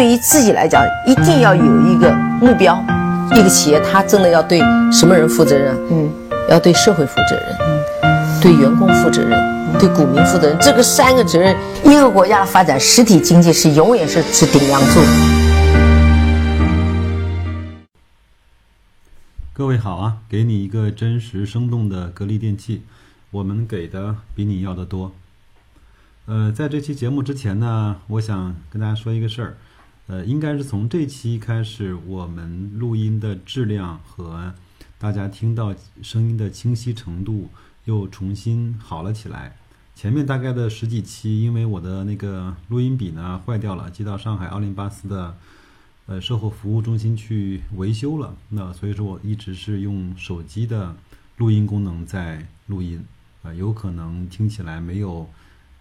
[0.00, 2.10] 对于自己来讲，一定要有一个
[2.40, 2.82] 目标。
[3.32, 4.58] 一个企业，它真的要对
[4.90, 5.76] 什么人负责任？
[5.90, 6.10] 嗯，
[6.48, 7.54] 要对社会负责任，
[8.04, 9.38] 嗯，对员工负责任，
[9.78, 10.56] 对股民负责任。
[10.58, 15.00] 这个三个责任，一个国家的发展，实体经济是永远是是顶梁柱。
[19.52, 22.84] 各位好啊，给你一个真实生动的格力电器，
[23.32, 25.12] 我们给的比你要的多。
[26.24, 29.56] 呃，在这期节目之前呢，我想跟大家说一个事儿。
[30.10, 34.52] 呃，应该是从这期开始，我们录音的质量和
[34.98, 37.48] 大家听到声音的清晰程度
[37.84, 39.54] 又重新好了起来。
[39.94, 45.36] 前面大概的十几期，因为我的那个录音笔呢坏掉了，寄到上海奥林巴斯的
[46.06, 48.34] 呃售后服务中心去维修了。
[48.48, 50.96] 那所以说我一直是用手机的
[51.36, 53.04] 录音功能在录音，
[53.44, 55.30] 啊，有可能听起来没有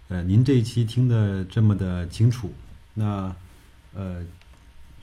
[0.07, 2.53] 呃您这一期听的这么的清楚。
[2.93, 3.35] 那
[3.95, 4.21] 呃，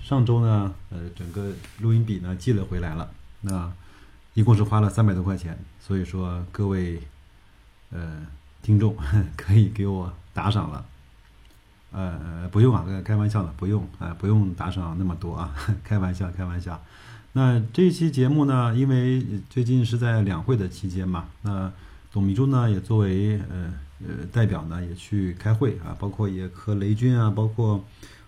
[0.00, 3.72] 上周呢，呃，整个录音笔呢寄了回来了，那
[4.34, 7.00] 一共是花了三百多块钱，所以说各位
[7.90, 8.24] 呃
[8.62, 8.96] 听众
[9.36, 10.86] 可以给我打赏了，
[11.90, 16.80] 呃，不用啊，开玩笑的，不用啊，不用打赏那么多啊， 开玩笑，开玩笑。
[17.32, 21.72] 那这一期节目呢，因为最近是在两会的期间嘛，那
[22.12, 23.74] 董明珠呢也作为呃
[24.06, 27.84] 呃代表呢也去开会啊，包括也和雷军啊，包括。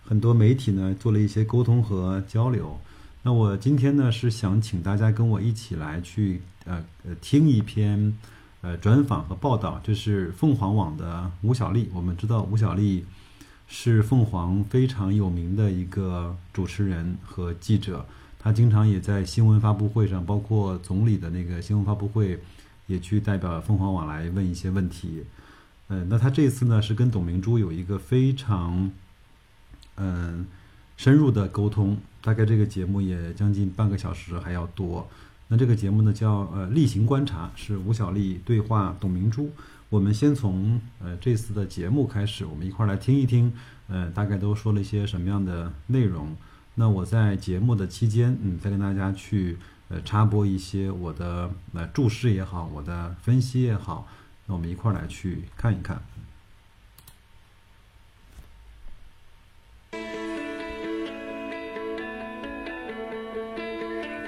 [0.09, 2.75] 很多媒体呢做了一些沟通和交流，
[3.21, 8.17] 那我今天呢是想请大家跟我一起来去呃呃听一篇
[8.61, 11.87] 呃专访和报道，这是凤凰网的吴小丽。
[11.93, 13.05] 我们知道吴小丽
[13.67, 18.03] 是凤凰非常有名的一个主持人和记者，
[18.39, 22.39] 她经常也在新闻发布会上，包括总理的那个新闻发布会，
[22.87, 25.23] 也去代表凤凰网来问一些问题。
[25.87, 28.89] 呃，那她这次呢是跟董明珠有一个非常。
[29.99, 30.47] 嗯，
[30.97, 35.07] 深入的沟通，大概这个节目也将近半个小时还要多。
[35.47, 39.49] 那这个节目呢叫呃例行观察，是吴小莉对话董明珠。
[39.89, 43.51] 我们先从呃这次的节目开始，我们一块儿来听一听，
[43.87, 46.35] 呃大概都说了一些什么样的内容。
[46.75, 49.57] 那我在节目的期间，嗯，再跟大家去
[49.89, 54.07] 呃插播一些我的呃注释也好，我的分析也好，
[54.45, 55.99] 那我们一块儿来去看一看。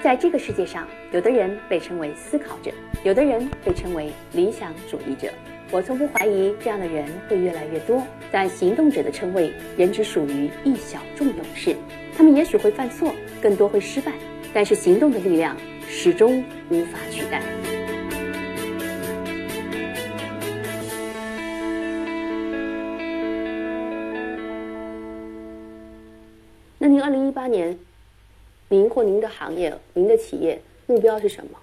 [0.02, 2.72] 在这个世界上，有的人被称为思考者，
[3.04, 5.28] 有的人被称为理想主义者。
[5.70, 8.02] 我从不怀疑这样的人会越来越多。
[8.32, 11.76] 但行动者的称谓仍只属于一小众勇士。
[12.16, 14.12] 他们也许会犯错，更多会失败，
[14.52, 17.40] 但是行动的力量始终无法取代。
[26.76, 27.78] 那您二零一八年？
[28.72, 31.58] 您或您的行业、您的企业目标是什么？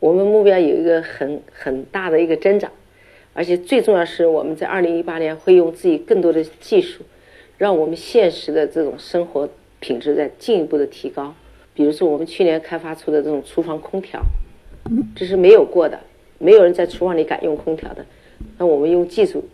[0.00, 2.72] 我们目标有一个很很大的一个增长，
[3.34, 7.02] 而且最重要是我们在二零一八年会用自己更多的技术，
[7.58, 9.46] 让我们现实的这种生活
[9.78, 11.34] 品质在进一步的提高。
[11.74, 14.22] 比如说，我们去年开发出的这种厨房空调，
[15.14, 16.00] 这是没有过的，
[16.38, 18.06] 没有人在厨房里敢用空调的。
[18.56, 19.44] 那我们用技术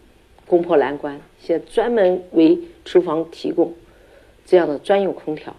[0.46, 3.74] 攻破难关，现在专门为厨房提供
[4.46, 5.56] 这样的专用空调。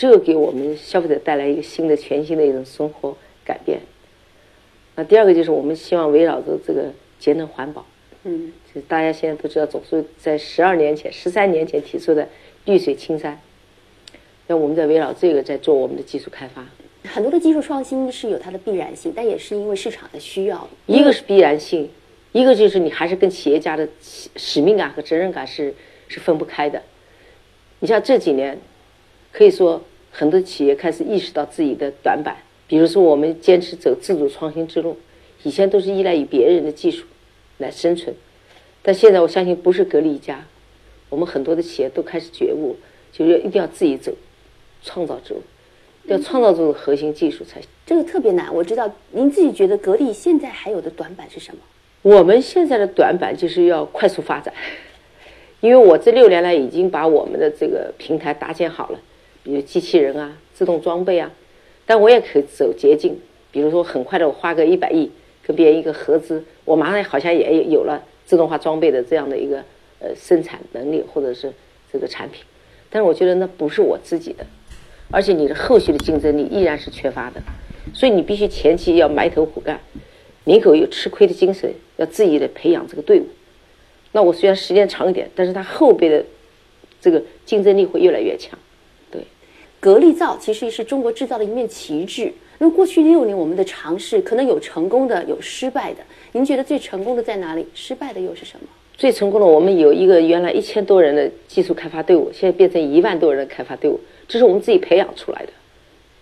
[0.00, 3.80] 这给我们消费者带来一个新的、全新的一种生活改变。
[4.94, 6.86] 那第二个就是我们希望围绕着这个
[7.18, 7.84] 节能环保，
[8.24, 12.26] 嗯，就大家现在都知道，总书记在十二年前、十三年前提出的
[12.64, 13.38] 绿水青山，
[14.46, 16.64] 那我们在围绕这个在做我们的技术开发。
[17.04, 20.66] 很多的技术创新是有它的必然性，但也是因为市场的需要。
[20.86, 21.90] 一个是必然性，
[22.32, 25.74] 一个就是你还是跟企业家的使命感和责任感是
[26.08, 26.80] 是分不开的。
[27.80, 28.58] 你像这几年，
[29.32, 29.82] 可以说。
[30.12, 32.36] 很多企业开始意识到自己的短板，
[32.66, 34.96] 比如说我们坚持走自主创新之路，
[35.44, 37.06] 以前都是依赖于别人的技术
[37.58, 38.12] 来生存，
[38.82, 40.44] 但现在我相信不是格力一家，
[41.08, 42.76] 我们很多的企业都开始觉悟，
[43.12, 44.12] 就是要一定要自己走，
[44.82, 45.42] 创造之路，
[46.06, 47.70] 要创造这种核心技术才行。
[47.86, 51.60] 这个特别难，我知道您自己觉得格力现在还有的短板是什么？
[52.02, 54.52] 我们现在的短板就是要快速发展，
[55.60, 58.98] 因为我这六年来已经把我们的这个平台搭建好了。
[59.42, 61.30] 比如机器人啊，自动装备啊，
[61.86, 63.18] 但我也可以走捷径，
[63.50, 65.10] 比如说很快的我花个一百亿
[65.42, 69.64] 跟别人一个合资，我马上好像也有了自动化装备的这样的一个
[69.98, 71.52] 呃生产能力或者是
[71.92, 72.42] 这个产品，
[72.90, 74.46] 但是我觉得那不是我自己的，
[75.10, 77.42] 而且你的后续的竞争力依然是缺乏的，
[77.94, 79.80] 所以你必须前期要埋头苦干，
[80.44, 83.26] 宁可有吃亏的精神，要自己的培养这个队伍。
[84.12, 86.24] 那我虽然时间长一点，但是他后边的
[87.00, 88.58] 这个竞争力会越来越强。
[89.80, 92.32] 对，格力造其实是中国制造的一面旗帜。
[92.58, 96.00] 那么过去六年我们的尝试，可能有成功的，有失败的。
[96.32, 97.66] 您觉得最成功的在哪里？
[97.74, 98.66] 失败的又是什么？
[98.96, 103.98] 最成功的，我们有一个原来一千多人的技术开发队伍，现在变成一万多人的开发队伍，
[104.28, 105.52] 这是我们自己培养出来的。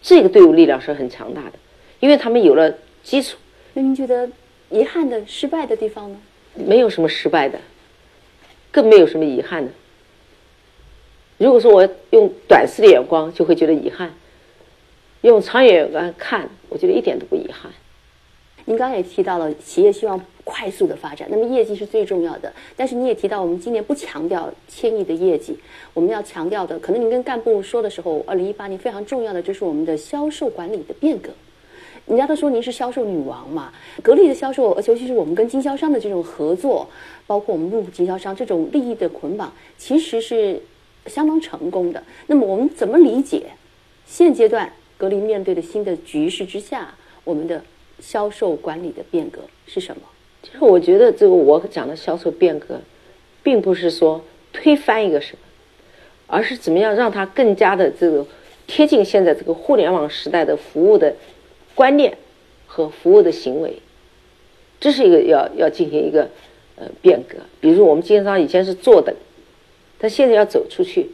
[0.01, 1.53] 这个队伍力量是很强大的，
[1.99, 2.73] 因为他们有了
[3.03, 3.37] 基础。
[3.75, 4.31] 那您觉得
[4.71, 6.17] 遗憾的、失败的地方呢？
[6.55, 7.59] 没有什么失败的，
[8.71, 9.73] 更没有什么遗憾的。
[11.39, 14.09] 如果说我用短视的眼光，就会觉得遗憾；
[15.23, 17.71] 用长远眼光看，我觉得一点都不遗憾。
[18.65, 22.53] 您刚才也提到了企业希望快速的发展，那么业绩是最重要的。
[22.77, 25.57] 但是你也提到，我们今年不强调千亿的业绩，
[25.95, 31.31] 我们要强调的，可能您跟干部说的时候，二零一八年非常重要的就是我们的销售管理的变革。
[32.07, 36.89] 人家都说您是销售女王嘛，格力的销售，尤其是我们跟经销商的这种合作，
[37.27, 40.61] 包括我们入户经销商这种利益的捆绑，其实是
[41.09, 42.03] 相当成功的。
[42.27, 43.47] 那么我们怎么理解
[44.07, 46.95] 现阶段格力面对的新的局势之下，
[47.25, 47.63] 我们的
[48.01, 50.03] 销售管理的变革是什么？
[50.43, 52.81] 其实我觉得这个我讲的销售变革，
[53.43, 54.23] 并不是说
[54.53, 55.39] 推翻一个什么，
[56.27, 58.27] 而是怎么样让它更加的这个
[58.67, 61.15] 贴近现在这个互联网时代的服务的。
[61.75, 62.19] 观念
[62.67, 63.79] 和服务的行为，
[64.81, 66.29] 这是一个要要进行一个
[66.75, 67.37] 呃变革。
[67.61, 69.15] 比如我们经销商以前是坐等，
[69.99, 71.11] 但现在要走出去。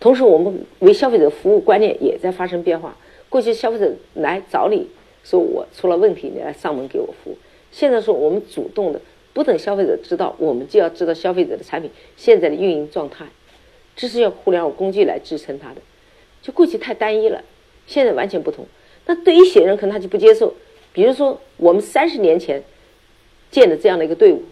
[0.00, 2.96] 同时，我们为消费者服务观念也在发生变化。
[3.28, 4.88] 过去消费者来找你
[5.24, 7.38] 说我出了问题，你来上门给我服务。
[7.70, 9.00] 现在说我们主动的，
[9.32, 13.26] 不等消费者知道，我们就要知道消费者的产品现在的运营状态。
[13.94, 15.76] 这是要互联网工具来支撑它的。
[16.42, 17.42] 就过去太单一了，
[17.86, 18.66] 现在完全不同。
[19.06, 20.54] 那对于一些人可能他就不接受，
[20.92, 22.62] 比如说我们三十年前
[23.50, 24.42] 建的这样的一个队伍，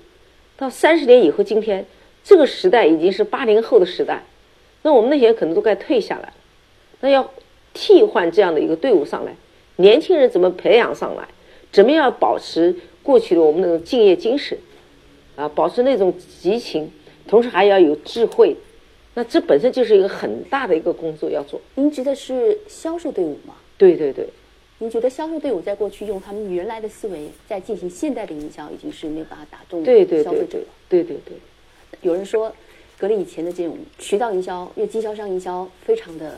[0.57, 1.85] 到三十年以后，今天
[2.31, 4.23] 这个时代已经是八零后的时代，
[4.83, 6.33] 那我们那些人可能都该退下来，
[7.01, 7.29] 那要
[7.75, 9.35] 替换这样的一个队伍上来，
[9.79, 11.27] 年轻人怎么培养上来？
[11.73, 12.73] 怎么样保持
[13.03, 14.57] 过去的我们那种敬业精神
[15.35, 16.89] 啊，保持那种激情，
[17.27, 18.57] 同时还要有智慧，
[19.15, 21.61] 那这本身就是一个很大的一个工作要做。
[21.75, 23.57] 您指的是销售队伍吗？
[23.77, 24.29] 对对对。
[24.79, 30.65] 您觉得销售队伍在过去用他们原来的思维在进行现代的营销，已经是没有办法打动消费者了？
[30.89, 31.35] 对对对。
[32.03, 32.55] 有人说，
[32.99, 36.35] 格力以前的这种渠道营销，因为经销商营销非常的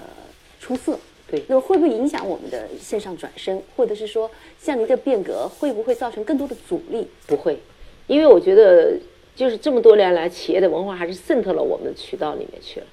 [0.61, 0.99] 出色。
[1.29, 1.43] 对。
[1.49, 7.07] 那么会不会影响我们的线上转身，或者是说，像您的变革会不会造成更多的阻力？
[7.27, 7.59] 不会，
[8.07, 8.99] 因为我觉得，
[9.35, 12.87] 就是这么多年来，企业的文化还是渗透了我们的渠道里面去了，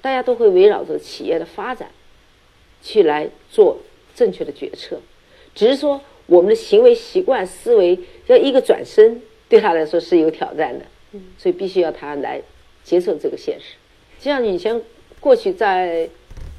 [0.00, 1.90] 大家都会围绕着企业的发展
[2.82, 3.78] 去来做。
[4.14, 5.00] 正确的决策，
[5.54, 7.96] 只是说我们的行为习惯、思维
[8.26, 10.84] 要一个转身，对他来说是有挑战的。
[11.36, 12.42] 所以必须要他来
[12.84, 13.76] 接受这个现实。
[14.18, 14.82] 就像以前
[15.20, 16.08] 过去在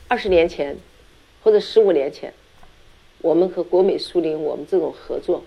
[0.08, 0.78] 二十年前
[1.44, 2.34] 或者十五年前，
[3.22, 5.44] 我们和国美、苏宁我们这种合作，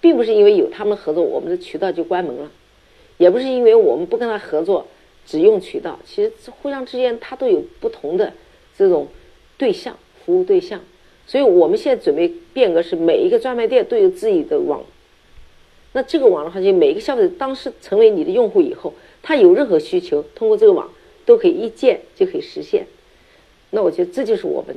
[0.00, 2.48] 并不是因为有他们合作，我们的渠道就关门了；
[3.16, 4.86] 也不是因为我们不跟他合作，
[5.26, 5.98] 只用渠道。
[6.04, 8.32] 其实互相之间，它都有不同的
[8.76, 9.08] 这种
[9.56, 10.80] 对象、服务对象。
[11.26, 14.84] 所以我们现在准备变革，是每一个专卖店都有自己的网。
[15.94, 18.92] 那这个网的话，就每一个消费者当时成为你的用户以后，
[19.22, 20.90] 他有任何需求，通过这个网
[21.24, 22.84] 都可以一键就可以实现。
[23.70, 24.74] 那我觉得这就是我们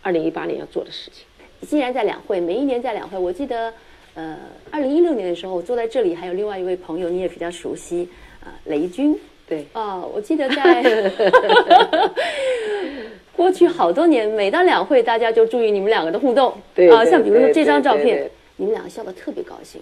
[0.00, 1.26] 二零一八年要做的事情。
[1.68, 3.72] 既然在两会，每一年在两会，我记得，
[4.14, 4.38] 呃，
[4.70, 8.08] 二零一六年的时候，我坐在这里还有另外一位朋友，你也比较熟悉，
[8.42, 9.14] 啊，雷军。
[9.46, 9.66] 对。
[9.74, 10.82] 啊，我记得在。
[13.36, 16.54] 过去好多年，每到两会，大家就注意你们两个的互动。
[16.74, 19.80] 对啊，像比如说这张照片，你们两个笑得特别高兴。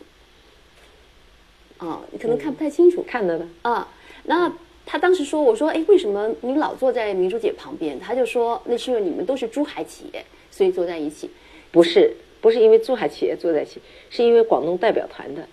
[1.80, 3.02] 啊，你可能看不太清楚。
[3.06, 3.46] 看到了。
[3.62, 3.88] 啊，
[4.24, 4.52] 那
[4.86, 11.28] 他当时说：“我说，哎，为什么你老坐在明珠姐旁边？”他就说：“那是因为你们都是珠海企业，所以坐在一起。”
[11.72, 15.46] 不是，不是因为珠海企业坐在一起，是因为广东代表团的，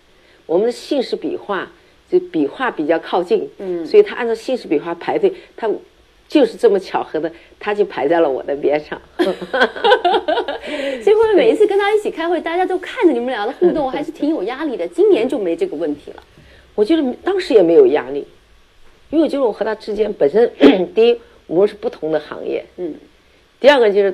[0.46, 1.72] 我们的姓氏笔画
[2.10, 5.70] 就笔画比较靠近，嗯，所以他按照姓氏笔画排队，他。
[6.28, 9.02] 就是这么巧合的，他就排在了我的边上。
[9.18, 14.88] 所以后面每一次跟他一起开会，大家都看着你们俩的互动，还是挺有压力的。
[14.88, 16.24] 今年就没这个问题了。
[16.76, 18.28] 我觉得当时也没有压力，
[19.10, 20.52] 因为我觉得我和他之间本身，
[20.94, 21.18] 第一
[21.48, 22.94] 我们是不同的行业，嗯，
[23.60, 24.14] 第二个就是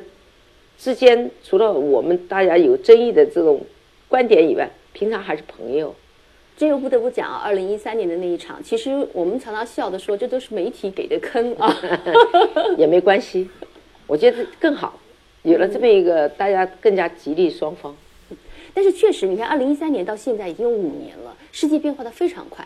[0.77, 3.59] 之间除了我们大家有争议的这种
[4.07, 5.95] 观点以外，平常还是朋友。
[6.55, 11.75] 这又不得不讲啊，二零一三年的那一场，其实我们常常笑的说，这都是媒体给的坑啊，
[12.77, 13.49] 也没关系，
[14.07, 14.99] 我觉得更好，
[15.41, 17.95] 有了这么一个，大家更加激励双方。
[18.73, 22.65] 但是确实，你看二零一三年到现在已经有五年了，世界变化的非常快。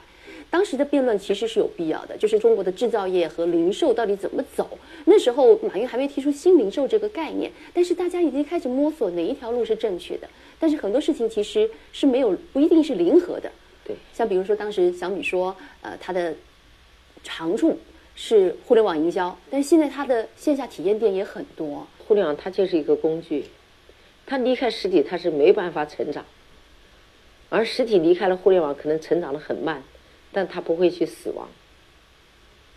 [0.50, 4.77] 当时的辩论其实是有必要的，就是中国的制造业和零售到底怎么走。
[5.03, 10.27] 那时候马云还没提出新零售这个概念，但是大家已经开始摸索哪一条路是正确的。
[10.60, 13.51] 但是很多事情其实是没有不一定是零和的。
[13.88, 16.36] 对，像比如说当时小米说，呃，它的
[17.24, 17.79] 长处
[18.15, 21.88] 是互联网营销，但是现在它的线下体验店也很多。
[22.06, 23.46] 互联网它就是一个工具，
[24.25, 26.25] 它离开实体它是没办法成长，
[27.48, 29.82] 而实体离开了互联网可能成长的很慢，
[30.34, 31.48] 但它不会去死亡。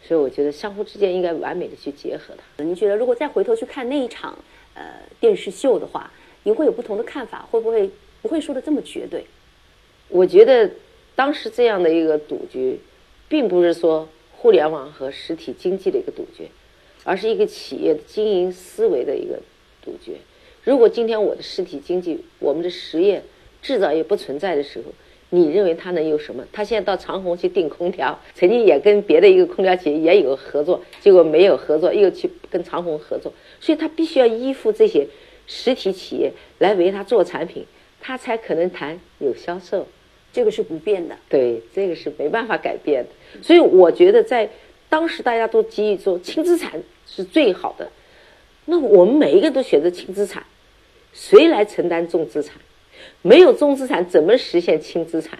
[0.03, 2.63] 所以我觉得相互之间应该完美的去结合它。
[2.63, 4.39] 您觉得如果再回头去看那一场
[4.75, 6.11] 呃电视秀的话，
[6.45, 7.47] 您会有不同的看法？
[7.51, 7.91] 会不会
[8.23, 9.27] 不会说的这么绝对？
[10.09, 10.69] 我觉得
[11.21, 12.81] 当时这样的一个赌局，
[13.29, 16.49] 并不是说互联网和实体经济的一个赌局，
[17.05, 19.39] 而是一个企业的经营思维的一个
[19.85, 20.17] 赌局。
[20.65, 23.23] 如果今天我的实体经济、我们的实业、
[23.61, 24.87] 制造业不存在的时候，
[25.29, 26.43] 你认为它能有什么？
[26.53, 35.07] 他现在到长虹去订空调，曾经也跟别的一个空调企业也有合作，结果没有合作，又去跟长虹合作，所以他必须要依附这些
[35.47, 37.67] 实体企业来为他做产品，
[38.01, 39.87] 他才可能谈有销售。
[40.33, 41.17] 这个是不变的。
[41.29, 43.43] 对，这个是没办法改变的。
[43.43, 44.49] 所以我觉得，在
[44.89, 47.91] 当时大家都急于做轻资产是最好的，
[48.65, 50.45] 那我们每一个都选择轻资产，
[51.13, 52.57] 谁来承担重资产？
[53.23, 55.39] 没有重资产怎么实现轻资产？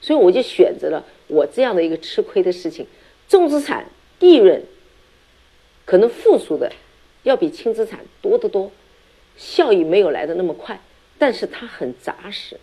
[0.00, 2.86] 所以我就选择了我这样的一个吃亏的事情。
[3.28, 3.86] 重资产
[4.18, 4.62] 利润
[5.84, 6.72] 可能复苏的
[7.22, 8.70] 要比轻资产多得多，
[9.36, 10.80] 效益没有来的那么快，
[11.18, 12.58] 但是它很扎实。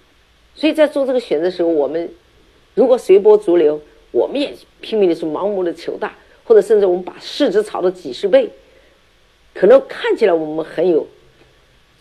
[0.60, 2.12] 所以在做这个选择的时候，我们
[2.74, 3.80] 如果随波逐流，
[4.12, 8.50] 我们也拼命的去盲目的求大，或者甚至我们把市值炒到几十倍，
[9.54, 11.08] 可能看起来我们很有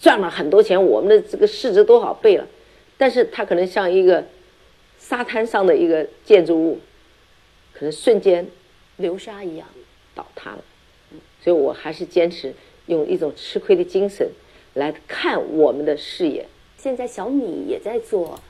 [0.00, 2.48] 赚了很多钱，我们的这个市值多少倍了，
[2.96, 4.24] 但是它可能像一个
[4.98, 6.80] 沙滩上的一个建筑物，
[7.72, 8.44] 可能瞬间
[8.96, 9.68] 流沙一样
[10.16, 10.64] 倒塌了。
[11.44, 12.52] 所以我还是坚持
[12.86, 14.28] 用一种吃亏的精神
[14.74, 16.44] 来看我们的事业。
[16.76, 18.40] 现在小米也在做。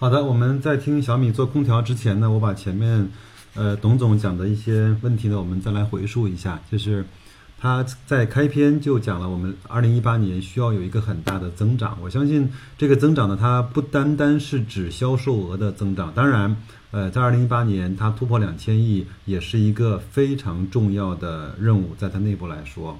[0.00, 3.06] 好的，我们在听小米做空调之前呢，我把前面
[3.54, 6.58] 呃董总讲的一些问题呢，我们再来回述一下。
[6.72, 7.04] 就是
[7.60, 11.98] 他在开篇就讲了，我们二零一八年需要有一个很大的增长。
[12.00, 16.56] 我相信这个增长呢，它不单单是指销售额的增长，当然，
[16.92, 22.98] 呃，在二零一八年它突破两千亿也是一个非常重要的任务，在它内部来说。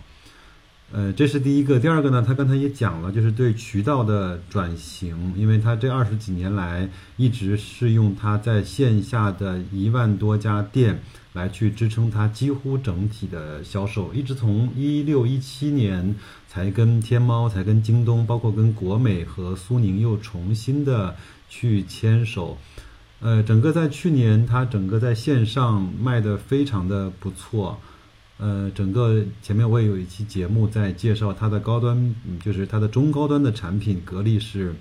[0.92, 1.78] 呃，这是第一个。
[1.78, 11.00] 第二个呢，他刚才也讲了，就是对渠道的转型，因为他这二十几年来一直是用他在线下的一万多家店
[11.32, 16.16] 来去支撑他几乎整体的销售，一直从一六一七年
[16.48, 21.14] 才跟天猫、才跟京东，包括跟国美和苏宁又重新的
[21.48, 22.58] 去牵手。
[23.20, 27.78] 呃，整个在去年，他整个在线上卖的非常的不错。
[28.40, 34.74] 呃，整个前面我也有一期节目在介绍它的高端，嗯就是它的中高端的产品，格力是，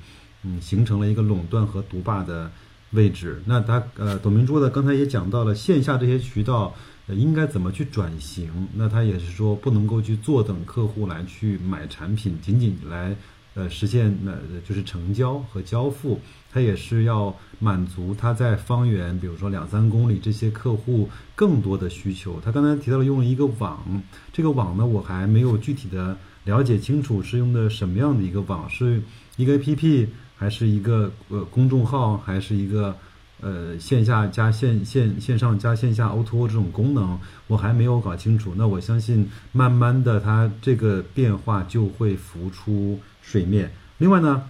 [0.44, 2.50] 嗯，形成了一个垄断和独霸的
[2.92, 3.42] 位置。
[3.46, 6.74] 那它呃，董明珠呢，刚才也讲到了线下这些渠道
[7.08, 8.50] 呃应该怎么去转型。
[8.74, 13.16] 那他也是说，不能够去坐等客户来去买产品，仅仅来。
[13.56, 14.32] 呃，实现那
[14.64, 22.40] 就是成交和交付，它也是要满足他在方圆，比如说两三公里这些客户更多的需求。
[22.44, 24.02] 他刚才提到了用了一个网，
[24.34, 29.02] 这个网呢，我还没有具体的了解清楚是用的什么样的一个网，是
[29.38, 32.96] 一个 APP 还是一个呃公众号，还是一个
[33.42, 38.54] 呃线下加线线线上加线下 O2O 这种功能，我还没有搞清楚。
[38.56, 43.00] 那我相信，慢慢的它这个变化就会浮出。
[43.22, 43.72] 水面。
[44.00, 44.46] 另外呢，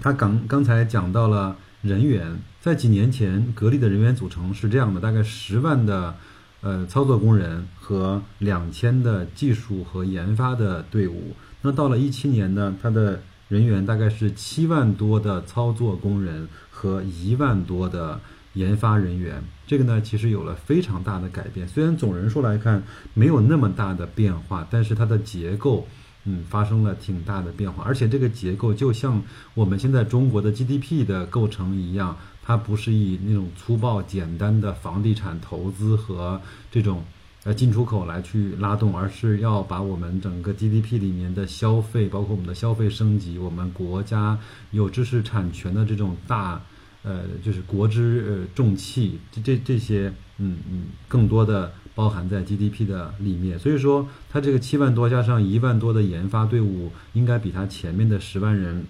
[0.00, 6.14] 他刚刚才讲到了人员，在几年前，格力的人员组成是这样的：大概十万的
[6.60, 11.34] 呃操作工人和两千的技术和研发的队伍。
[11.62, 18.20] 那到了一七年呢，他的人员大概是七万多的操作工人和一万多的
[18.52, 19.42] 研发人员。
[19.66, 21.66] 这个呢，其实有了非常大的改变。
[21.66, 22.82] 虽然总人数来看
[23.14, 25.86] 没有那么大的变化，但是它的结构。
[26.24, 29.22] 嗯，发生了挺大的变化，而且这个结构就像
[29.54, 36.38] 我们现在中国的 GDP 的构成一样，它不是以那种粗暴简单的房地产投资和
[36.70, 37.02] 这种
[37.44, 44.38] 呃进出口来去拉动，而是要把我们整个 GDP 里面的消费，包括我们的消费升级，我们国家
[44.72, 46.60] 有知识产权的这种大
[47.04, 51.72] 呃就是国之呃重器，这这这些嗯嗯更多的。
[51.98, 58.86] 包含在 GDP 的里面，所以说它这个七万多加上一万多的研发队伍，应该比它前面的十万人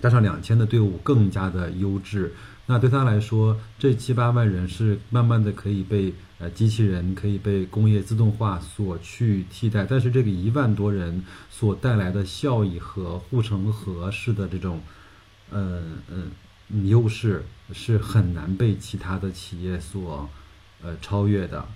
[0.00, 2.32] 加上两千的队伍更加的优质。
[2.64, 14.80] 那对他来说，这七八万人是慢慢的可以被呃机器人、可以被工业自动化所去替代，但是这个一万多人所带来的效益和护城河式的这种，
[15.50, 16.22] 呃呃
[16.84, 17.44] 优势
[17.74, 20.26] 是很难被其他的企业所
[20.82, 21.66] 呃超越的。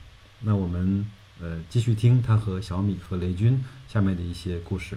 [0.46, 1.06] 那我们
[1.40, 4.96] 呃继续听他和小米和雷军下面的一些故事。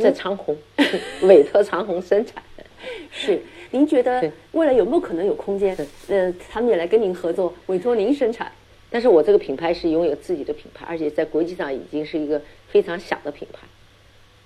[0.00, 0.56] 在长虹
[1.28, 2.42] 委托长虹生产，
[3.10, 3.42] 是
[3.72, 5.76] 您觉得未来有没有可能有空间？
[6.08, 8.50] 呃，他们也来跟您合作，委托您生产。
[8.88, 13.66] 但是我这个品牌是拥有自己的品牌，而且在国际上已经是一个非常响的品牌。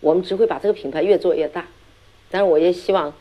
[0.00, 1.66] 我们只会把这个品牌越做越大。
[2.30, 3.12] 但是我也希望，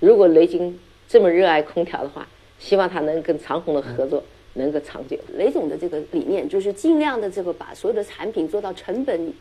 [0.00, 2.26] 如果雷军这么热爱空调的话，
[2.58, 4.22] 希望他能跟长虹的合作
[4.54, 5.18] 能够长久。
[5.36, 9.32] 雷总的这个理念就是尽量的这个把所有的产品做到成本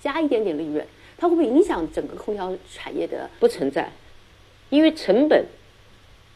[0.00, 0.84] 加一点点利润，
[1.16, 3.28] 它会不会影响整个空调产业的？
[3.38, 3.90] 不存在，
[4.70, 5.44] 因为成本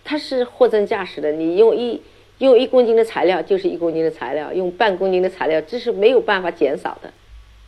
[0.05, 1.33] 它是货真价实的。
[1.33, 2.01] 你用一
[2.39, 7.13] 用一公斤的材料就是一公斤的材料，用半公斤的材料这是没有办法减少的，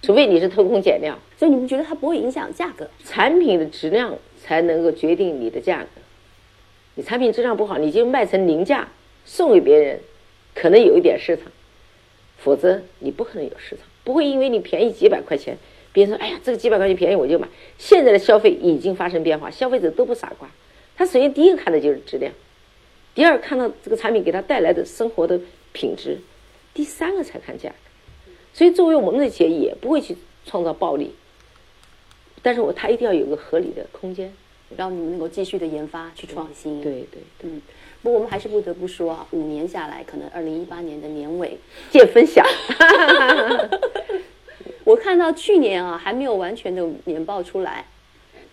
[0.02, 1.18] 除非你是偷工减料。
[1.36, 2.88] 所以你们觉得它不会影响价格？
[3.04, 6.00] 产品的质量才能够决定你的价格。
[6.98, 8.88] 你产品质量不好，你就卖成零价
[9.24, 10.00] 送给别人，
[10.52, 11.44] 可能有一点市场，
[12.38, 13.86] 否则你不可能有市场。
[14.02, 15.56] 不会因为你便宜几百块钱，
[15.92, 17.46] 别人说哎呀这个几百块钱便宜我就买。
[17.78, 20.50] 现在的消费已经发生变化，消费者都不傻瓜，
[20.96, 22.32] 他首先第一个看的就是质量，
[23.14, 25.40] 第二看到这个产品给他带来的生活的
[25.72, 26.18] 品质，
[26.74, 27.76] 第三个才看价格。
[28.52, 31.14] 所以作为我们的企业也不会去创造暴利，
[32.42, 34.32] 但是我他一定要有个合理的空间。
[34.76, 36.80] 让你们能够继续的研发去创新。
[36.82, 37.60] 对对，嗯，
[38.02, 41.58] 不过我们还是不得不说啊，五年下来，可能二零一八年的年尾，
[41.90, 42.44] 见分晓。
[44.84, 47.84] 我看到去年啊还没有完全的年报出来，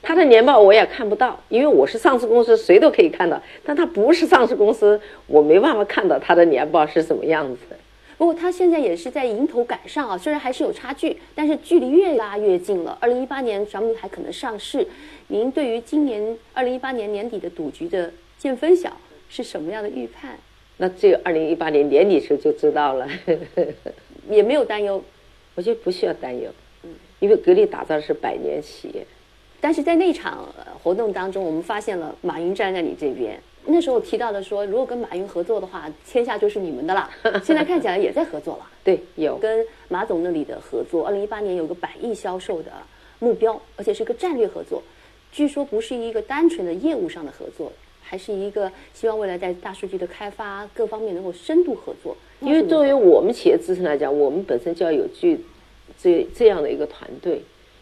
[0.01, 3.41] 他的年报我也看不到，因为我是上市公司，谁都可以看到。
[3.63, 7.77] 但他不是上市公司，我没办法看到他的年报是什么样子的。
[8.17, 12.97] 不过他现在也是在迎头赶上啊，虽然还是有差距，但是距离越拉越近了。
[13.01, 14.85] 二零一八年小米还可能上市，
[15.27, 18.95] 您对于今年二零一八年年底的赌局的见分晓
[19.27, 20.37] 是什么样的预判？
[20.77, 23.07] 那只有二零一八年年底时候就知道了，
[24.29, 25.03] 也没有担忧，
[25.55, 26.49] 我觉得不需要担忧，
[27.19, 29.03] 因为格力打造的是百年企业。
[29.59, 33.39] 但是在那场呃活动当中，我们发现了马云站在你这边。
[33.65, 37.09] 那时候提到的说，如果跟马云合作的话，天下就是你们的了。
[37.43, 38.67] 现在看起来也在合作了。
[38.85, 42.71] 对，有跟马总那里的合作，二零一八年有个百亿销售的
[43.17, 44.83] 目标，而且是个战略合作。
[45.35, 52.15] 据说不是一个单纯的业务上的合作，还是一个希望未来在大数据的开发各方面能够深度合作。
[52.39, 55.43] 因为作为我们企业自身来讲，我们本身就要有具
[55.99, 57.41] 这这样的一个团队，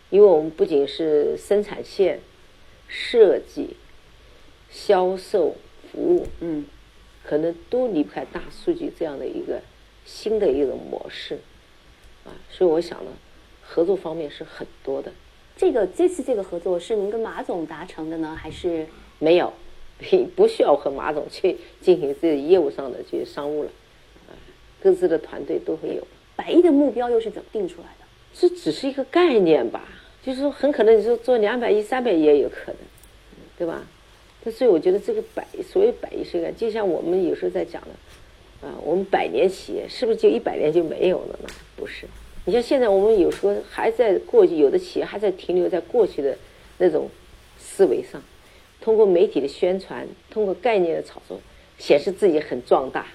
[0.09, 2.21] 因为我们不仅是生产线、
[2.87, 3.75] 设计、
[4.71, 5.55] 销售、
[5.91, 6.65] 服务，嗯，
[7.23, 9.61] 可能都离不开大数据这样的一个
[10.05, 11.37] 新的一种模式，
[12.25, 13.11] 啊，所以我想呢，
[13.61, 15.11] 合作方面是很多的。
[15.55, 18.87] 这个这次这个合作是您跟马总达成的呢，还是
[19.19, 19.53] 没有，
[20.35, 23.69] 不需要和马总去进行这业务上的去商务了，
[24.27, 24.33] 啊，
[24.81, 26.05] 各自的团队都会有。
[26.35, 28.05] 百亿的目标又是怎么定出来的？
[28.33, 29.87] 这只是一个概念吧，
[30.23, 32.75] 就是说很可能你说做两百亿、三百亿也有可能，
[33.57, 33.85] 对吧？
[34.43, 41.49] 但所以我觉得这个百所谓百亿是个，就像我们有时候在讲的，啊，我们百年企业是不是就一百年就没有了呢？
[41.77, 42.07] 不是。
[42.45, 46.37] 你像现在我们有时候还在过去，有的企业还在停留在过去的
[46.77, 47.09] 那种
[47.57, 48.21] 思维上，
[48.81, 51.39] 通过媒体的宣传，通过概念的炒作，
[51.77, 53.07] 显示自己很壮大。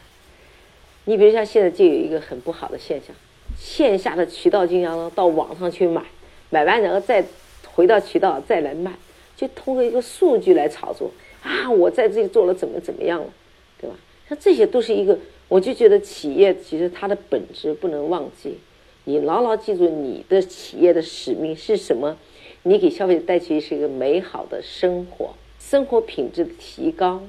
[1.05, 3.14] 你比如像现在就有一个很不好的现象，
[3.59, 6.03] 线下的渠道经销商到网上去买，
[6.51, 7.25] 买完然后再
[7.67, 8.93] 回到渠道再来卖，
[9.37, 11.11] 就通过一个数据来炒作
[11.43, 13.27] 啊，我在这里做了怎么怎么样了，
[13.81, 13.97] 对吧？
[14.29, 18.59] 像这些都是一个，我就觉得企业其实它的本质不能忘记，
[19.09, 22.18] 你牢牢记住你的企业的使命是什么，
[22.64, 27.23] 你给消费者带去是一个美好的生活，生活品质的提高。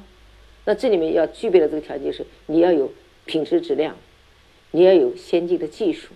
[0.66, 2.92] 那这里面要具备的这个条件就是你要有
[3.24, 3.96] 品质质量，
[4.72, 6.10] 你要有先进的技术，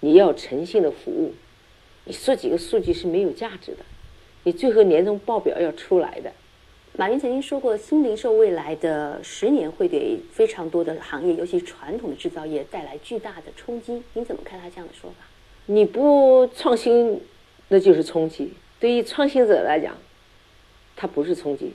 [0.00, 1.34] 你要诚信的服务。
[2.04, 3.84] 你说几个数据是没有价值的，
[4.42, 6.32] 你最后年终报表要出来的。
[6.98, 14.02] 马云曾经说过，新零售未来的十年会给非常多的行业，尤其传统的制造业带来巨大的冲击。
[14.14, 15.16] 您怎么看他这样的说法？
[15.66, 17.20] 你不创新，
[17.68, 18.54] 那就是冲击。
[18.80, 19.94] 对于创新者来讲，
[20.96, 21.74] 它不是冲击，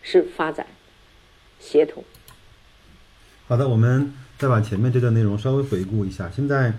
[0.00, 0.66] 是发展、
[1.60, 2.02] 协同。
[3.46, 6.30] 好的，我们再把前面这段内容稍微回顾一下。
[6.34, 6.72] 现在，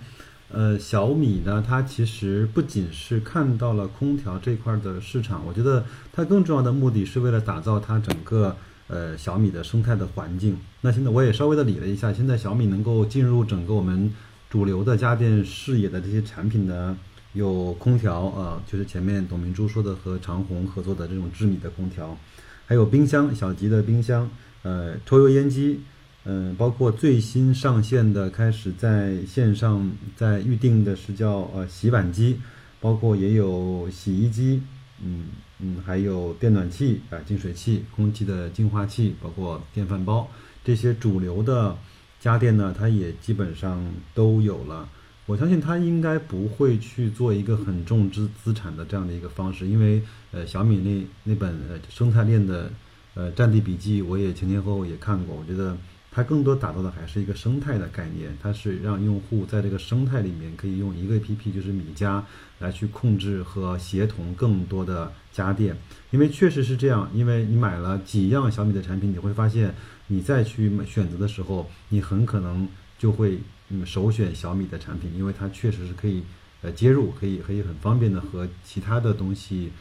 [0.50, 5.84] 呃，小米呢，它其实不仅是看到了空调这块的市场，我觉得
[6.14, 8.56] 它更重要的目的是为了打造它整个
[8.88, 10.58] 呃小米的生态的环境。
[10.82, 14.14] 那现在我也稍微的理了一下，现在小米能够进入整个我们
[14.50, 16.98] 主流的家电视野的这些产品呢，
[17.34, 22.18] 有空调啊、就是前面董明珠说的和长虹合作的这种智米的空调，
[22.66, 24.30] 还有冰箱，小吉的冰箱，
[24.64, 25.82] 呃，抽油烟机。
[26.30, 32.38] 嗯，包括最新上线的，开始在线上在预定的是叫呃洗碗机，
[32.82, 34.62] 包括也有洗衣机，
[35.02, 35.28] 嗯
[35.62, 40.30] 嗯，还有电暖气啊、净水器、空气的净化器，包括电饭煲
[40.66, 41.74] 这些主流的
[42.20, 43.82] 家电呢，它也基本上
[44.14, 44.90] 都有了。
[45.28, 50.02] 我相信它应该不会去做一个很重资资产的这样的一个方式，因为
[50.34, 52.70] 呃小米那那本呃生态链的
[53.14, 55.78] 呃战地笔记，我也前前后后也看过，我觉得。
[56.18, 62.26] 它更多打造的还是一个生态的概念，它是让用户在这个生态里面可以用一个 APP，就是米家
[62.58, 65.78] 来去控制和协同更多的家电。
[66.10, 69.76] 因为确实是这样，因为你买了几样小米的产品，你会发现
[70.08, 76.24] 你再去选择的时候，你很可能就会嗯首选小米的产品，因为它确实是可以
[76.64, 79.72] 呃接入，可以可以很方便的和其他的东西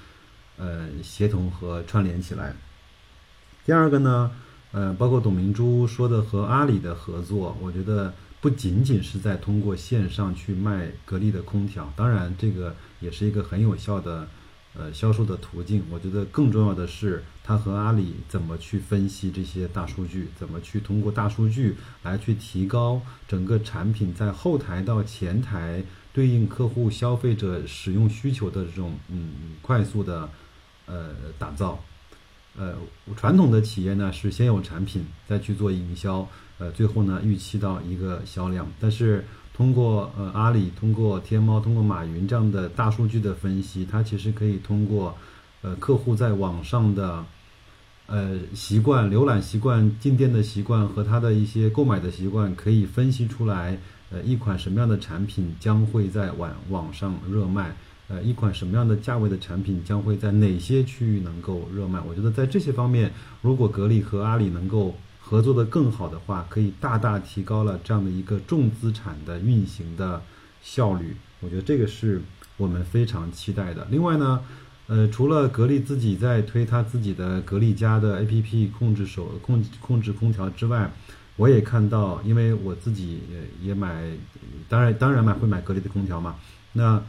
[0.59, 2.55] 呃协同和串联起来。
[3.65, 4.31] 第二个呢？
[4.77, 8.13] 呃，包括董明珠说的和阿里的合作，我觉得
[8.43, 14.29] 不仅仅是在通过线上去卖格力的空调，当然这个也是一个很有效的
[14.77, 15.83] 呃销售的途径。
[15.91, 30.29] 我觉得更重要的是，他和阿里怎么去分析这些大数据，怎么去通过大数据来去提高整个产品在后台到前台对应客户消费者使用需求的这种嗯快速的
[30.85, 31.83] 呃打造。
[32.59, 32.75] 呃，
[33.17, 36.27] 传统的企业呢是先有产品，再去做营销，
[36.59, 38.67] 呃，最后呢预期到一个销量。
[38.81, 45.17] 但是通过呃阿里、通过天猫、通过马云这样的大数据的分析，它其实可以通过
[45.63, 47.25] 呃客户在网上的
[48.07, 53.79] 呃习惯、浏览习惯、进店的习惯和他的一些购买的习惯，可以分析出来，
[54.11, 57.77] 呃，一款什么样的产品将会在网网上热卖。
[58.09, 62.01] 呃，一款什么样的价位的产品将会在哪些区域能够热卖？
[62.09, 70.23] 我觉得在这些方面，如果格力和阿里能够合作的更好的话，可以大大提高了这样的一个重资产的运行的
[70.63, 71.17] 效率。
[71.41, 72.23] 我觉得这个是
[72.57, 73.85] 我们非常期待的。
[73.91, 74.41] 另外呢，
[74.87, 80.93] 呃，除了格力自己在推它自己的格力家的 APP 控制手控控制空调之外，
[81.35, 83.19] 我也看到，因为我自己
[83.61, 84.13] 也也买，
[84.69, 86.37] 当然当然买会买格力的空调嘛，
[86.73, 87.03] 那。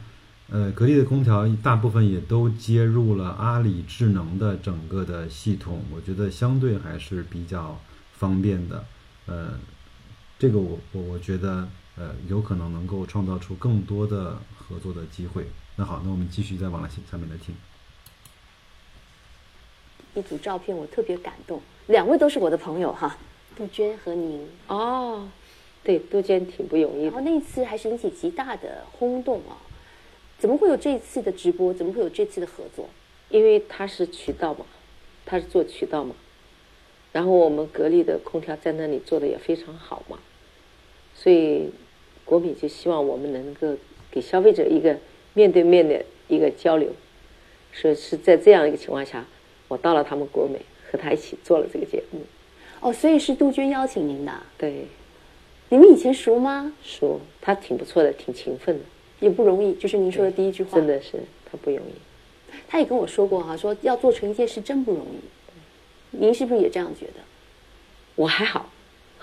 [0.50, 7.78] 呃，格力的空调大部分也都接入了阿里智能的整个的系统，我觉得相对还是比较
[8.14, 8.82] 方便的。
[9.26, 9.58] 呃，
[10.38, 15.46] 这个我我我觉得呃有可能能够创造出更多的合作的机会。
[15.76, 17.54] 那好，那我们继续再往下下面来听。
[20.14, 23.18] 一组照片我特别感动，两位都是我的朋友哈，
[23.54, 24.48] 杜鹃和您。
[24.66, 25.28] 哦，
[25.84, 27.10] 对，杜鹃挺不容易的。
[27.10, 29.67] 然后那一次还是引起极大的轰动啊。
[30.38, 31.74] 怎么会有这一次的直播？
[31.74, 32.88] 怎么会有这次的合作？
[33.28, 34.64] 因为他是渠道嘛，
[35.26, 36.14] 他是做渠道嘛。
[37.12, 40.18] 然后我们格力的空调在那里做的也非常好嘛，
[41.14, 41.70] 所以
[42.24, 43.76] 国米就希望我们能够
[44.10, 44.96] 给消费者一个
[45.34, 46.90] 面对面的一个交流。
[47.72, 49.26] 说是在这样一个情况下，
[49.66, 52.20] 我到了他们国美，和他一起做了这个节目。
[52.80, 54.32] 哦，所以是杜鹃邀请您的？
[54.56, 54.86] 对。
[55.70, 56.72] 你们以前熟吗？
[56.82, 58.84] 熟，他挺不错的，挺勤奋的。
[59.20, 61.18] 也不容易，就是您说的第一句话，真的是
[61.50, 62.52] 他不容易。
[62.68, 65.18] 他也跟我说过哈，说要做成一件事真不容易。
[66.10, 67.14] 您是不是也这样觉得？
[68.14, 68.70] 我还好，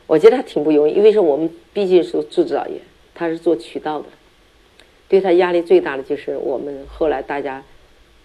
[0.06, 2.80] 我觉得他挺不容易，因为是我们毕竟是做制造业，
[3.14, 4.06] 他是做渠道的，
[5.08, 7.64] 对他压力最大的就是我们后来大家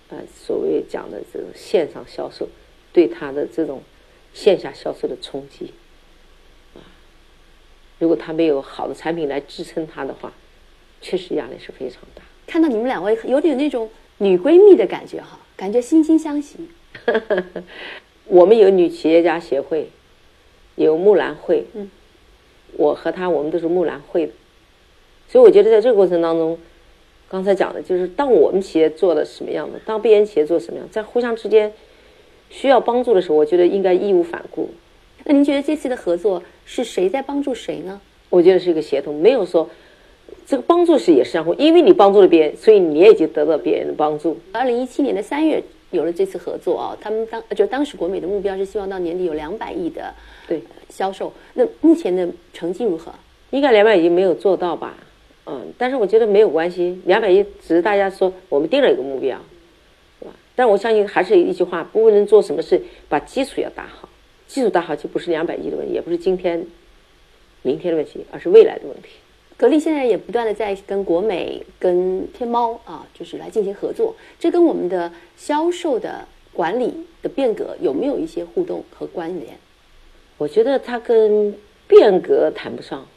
[0.09, 2.47] 呃所谓讲的这种线上销售
[2.91, 3.81] 对他的这种
[4.33, 5.73] 线下销售的冲击。
[8.03, 10.33] 如果他没有好的产品来支撑他的话，
[10.99, 12.21] 确实压力是非常大。
[12.45, 16.67] 看到你们两位有点那种女闺蜜的感觉哈，感觉惺惺相惜。
[18.27, 19.87] 我们有女企业家协会，
[20.75, 21.65] 有木兰会。
[21.73, 21.89] 嗯，
[22.75, 24.33] 我和她我们都是木兰会的，
[25.29, 26.59] 所以我觉得在这个过程当中，
[27.29, 31.71] 刚才讲的就是当我们企业做的什么样的，当别人企业做什么样，在互相之间
[32.49, 34.69] 需要帮助的时候，我觉得应该义无反顾。
[35.25, 37.99] 那您觉得这次的合作是谁在帮助谁呢？
[38.29, 39.69] 我觉得是一个协同，没有说
[40.45, 44.37] 这个帮助是也是相互，因为你帮助了别人，所以你也就得到别人的帮助。
[44.51, 50.13] 二零一七年的三月有了这次合作啊，他们当就当时国美的目标是希望到年底有两百亿的
[50.47, 51.31] 对销售。
[51.53, 53.13] 那目前的成绩如何？
[53.51, 54.95] 应该两百亿没有做到吧？
[55.45, 59.37] 嗯，但是我觉得没有关系，两百亿只是大家说我们定了一个目标，
[60.19, 60.31] 是吧？
[60.55, 64.09] 但我相信还是一句话，不论做什么事，把基础要打好，
[64.53, 66.63] 技术打好就不是两百亿的问题，也不是今天、
[67.63, 69.09] 明天的问题，而是未来的问题。
[69.57, 79.57] 格力现在也不断的在跟国美、跟天猫啊，就是来进行合作，这跟我们的销售的管理的变革有没有一些互动和关联？
[80.37, 81.55] 我觉得它跟
[81.87, 83.07] 变革谈不上，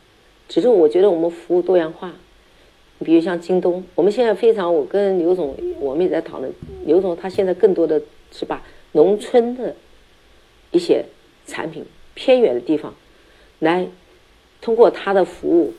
[0.48, 2.14] 只是我觉得我们服务多样化。
[3.04, 6.50] 比如像京东，我们现在非常，我跟刘总我们也在讨论，
[6.86, 8.00] 刘总他现在更多的
[8.32, 9.76] 是把农村的
[10.70, 11.04] 一些
[11.46, 12.94] 产品、偏远的地方，
[13.60, 13.86] 来
[14.60, 15.72] 通过他的服务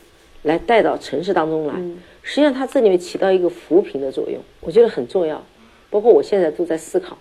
[0.44, 1.76] 来带到城市当中来。
[2.24, 5.44] 实际上，它这里面起到一个扶贫的作用，我觉得很重要。
[5.90, 7.18] 包括我现在都在思考，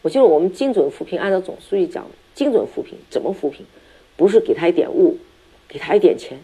[0.00, 3.66] 我觉得我们精准扶贫，按照总书记讲的，精准扶贫怎么扶贫？
[4.16, 5.18] 不是给他一点物，
[5.68, 6.38] 给他一点钱，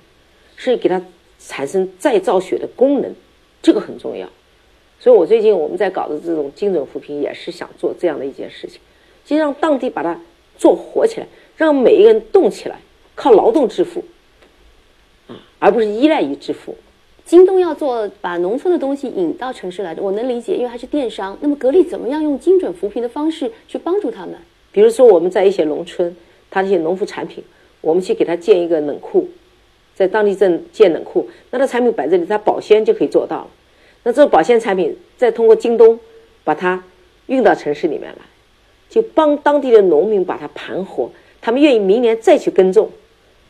[0.57, 1.03] 是给他
[1.39, 3.15] 产生再造血的功能，
[3.63, 4.29] 这个很重要。
[5.01, 8.79] 所以我最近我们在搞的这种精准扶贫，也是想做这样的一件事情，
[9.25, 10.21] 就让当地把它
[10.59, 12.77] 做活起来，让每一个人动起来，
[13.15, 14.05] 靠劳动致富，
[15.29, 16.77] 啊，而不是依赖于致富。
[17.25, 21.39] 京东要做把农村的东西引到城市来的，我能理解，因为它是电商。
[21.41, 24.35] 那么格力怎么样用精准扶贫的方式去帮助他们？
[24.73, 26.15] 比如说我们在一些农村，
[26.51, 27.45] 它这些农副产品，
[27.81, 29.29] 我们去给他建一个冷库，
[29.95, 33.47] 在当地镇建冷库，那它产品摆这里，它保鲜就可以做到了。
[34.03, 35.99] 那这个保鲜产品再通过京东
[36.43, 36.83] 把它
[37.27, 38.23] 运到城市里面来，
[38.91, 41.09] 就帮当地的农民把它盘活，
[41.43, 42.91] 他们愿意明年再去耕种，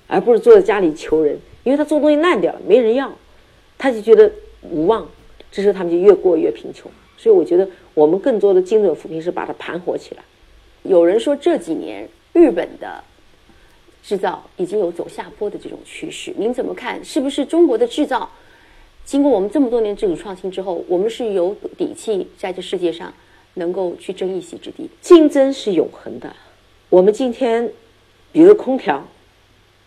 [0.09, 3.13] 而不是坐在家里求人，因为他做东西烂掉了，没人要。
[3.79, 5.07] 他就觉得无望，
[5.51, 6.91] 这时候他们就越过越贫穷。
[7.17, 10.23] 所以我觉得我们更多的精准扶贫是把它盘活起来。
[10.83, 13.05] 有人说这几年日本的
[14.03, 17.05] 制造已经有走下坡的这种趋势，您怎么看？
[17.05, 18.29] 是不是中国的制造
[19.05, 23.13] 经过我们这么多年自主创新之后，我们是有底气在这世界上
[23.55, 24.89] 能够去争一席之地？
[25.01, 26.35] 竞争是永恒的。
[26.93, 27.73] 我们今天，
[28.33, 29.09] 比如空调，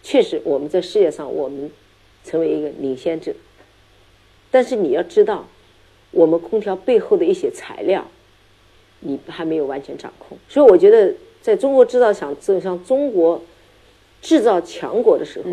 [0.01, 1.69] 确实我们在世界上我们
[2.23, 3.31] 成为一个领先者。
[4.49, 5.47] 但是你要知道，
[6.09, 8.07] 我们空调背后的一些材料，
[9.01, 10.35] 你还没有完全掌控。
[10.49, 11.13] 所以我觉得，
[11.43, 13.39] 在中国制造想走向中国
[14.23, 15.51] 制造强国的时候，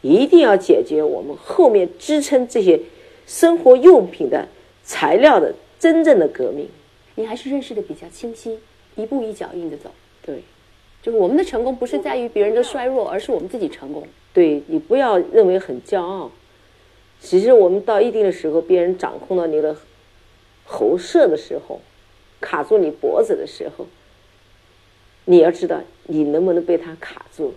[0.00, 2.80] 一定要解决我们后面支撑这些
[3.26, 4.46] 生活用品的
[4.84, 6.68] 材料的真正的革命。
[7.16, 8.60] 你还是认识的比较清晰，
[8.94, 9.90] 一步一脚印的走。
[10.24, 10.40] 对，
[11.04, 14.06] 就是我们的成功不是在于别人的衰弱，而是我们自己成功。
[14.32, 16.30] 对你不要认为很骄傲。
[17.20, 19.76] 其实我们到一定的时候，别人掌控到你的
[20.64, 21.82] 喉舌的时候，
[22.40, 23.86] 卡住你脖子的时候，
[25.26, 27.52] 你要知道你能不能被他卡住。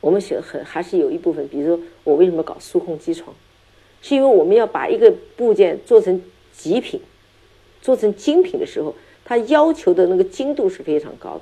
[0.00, 3.34] 我们想很还是有一部分，比如说我为什么搞数控机床，
[4.00, 6.22] 是因为我们要把一个部件做成
[6.52, 7.00] 极品、
[7.82, 8.94] 做成精品的时候，
[9.24, 11.40] 它要求的那个精度是非常高的，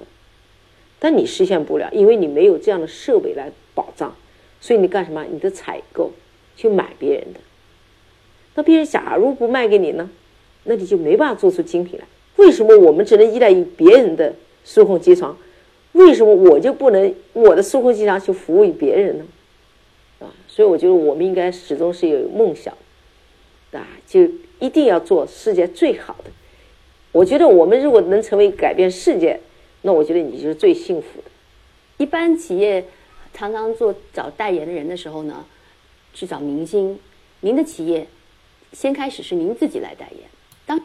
[1.04, 4.16] 但你实现不了，因为你没有这样的设备来保障，
[4.58, 5.22] 所以你干什么？
[5.30, 6.10] 你的采购
[6.56, 7.40] 去买别人的。
[8.54, 10.08] 那别人假如不卖给你呢，
[10.62, 12.06] 那你就没办法做出精品来。
[12.36, 15.36] 为什么我们只能依赖于别人的数控机床？
[15.92, 19.26] 为什么我就不能我的数控机床去服务于别人呢？
[20.20, 22.72] 啊，所以我觉得我们应该始终是有梦想，
[23.72, 24.22] 啊，就
[24.58, 26.30] 一定要做世界最好的。
[27.12, 29.38] 我觉得我们如果能成为改变世界，
[29.84, 31.30] 那我觉得你就是最幸福的。
[31.96, 32.84] 一般企业
[33.32, 35.44] 常常做找代言的人的时候呢，
[36.12, 36.98] 去找明星。
[37.40, 38.08] 您的企业。
[38.72, 40.28] 先开始是您自己来代言，
[40.66, 40.80] 当，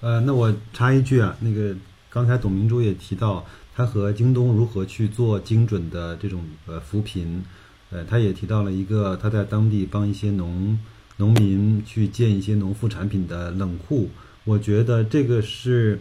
[0.00, 1.72] 呃，那我插一句啊，那个
[2.10, 7.44] 刚才董明珠也提到，他和京东如何去做精准的这种呃扶贫，
[7.90, 10.76] 呃，他也提到了一个他在当地帮一些农
[11.18, 14.08] 农民去建一些农副产品的冷库，
[14.42, 16.00] 我觉得这个是，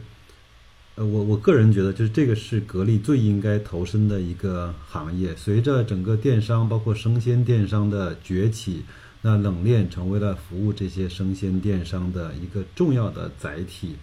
[0.97, 8.83] 呃，我我个人觉得就是这个是格力最应该投身的一个行业，随着整个电商包括生鲜电商的崛起。
[9.21, 13.95] 那冷链成为了服务这些生鲜电商的一个重要的载体，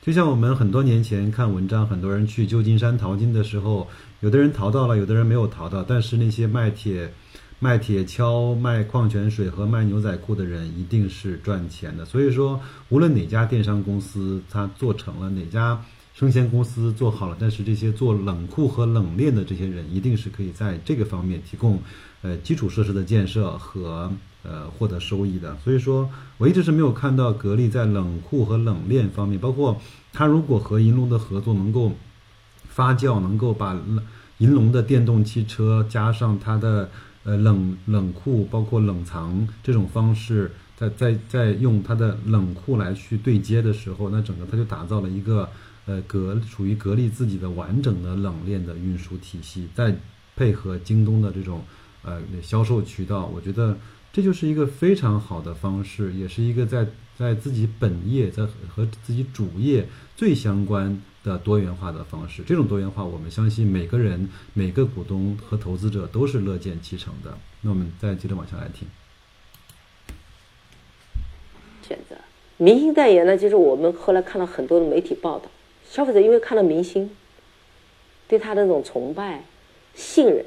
[0.00, 3.86] 就像我们很多年前看文章，很多人去旧金山淘金的时候，
[4.20, 7.12] 有的人淘到了，有的人没有淘到，但是那些卖铁、
[7.60, 12.04] 卖铁锹、卖矿泉水和卖牛仔裤的人一定是赚钱的。
[12.04, 15.80] 所以说，无论哪家电商公司它做成了，哪家
[16.14, 21.82] 生鲜公司做好了，但是这些做冷库和冷链的这些人，一定是可以在这个方面提供
[22.22, 24.10] 呃基础设施的建设和。
[24.44, 29.80] 呃，获得收益的，所以说我一直是没有看到格力在冷库和冷链方面，包括
[30.12, 31.92] 它如果和银龙的合作能够
[32.68, 33.80] 发酵，能够把
[34.38, 36.90] 银龙的电动汽车加上它的
[37.22, 45.48] 呃冷冷库，包括冷藏这种方式，在在在用它的冷库来去对接的时候，那整个它就打造了一个
[45.86, 49.94] 呃隔属于格力自己的完整的冷链的运输体系，再
[50.36, 51.62] 配合京东的这种
[52.02, 53.76] 呃销售渠道，我觉得
[54.12, 56.86] 这就是一个非常好的方式，也是一个在
[57.18, 62.42] 在自己本业在和自己主业最相关的多元化的方式。
[62.46, 67.36] 这种多元化，我们相信每个人、每个股东和投资者都是乐见其成的。
[67.60, 68.88] 那我们再接着往下来听。
[71.86, 72.16] 选择
[72.56, 75.50] 明星代言呢，就是我们后来看到很多的媒体报道，
[75.92, 77.10] 消费者因为看到明星，
[78.26, 79.44] 对他的那种崇拜、
[79.94, 80.42] 信任，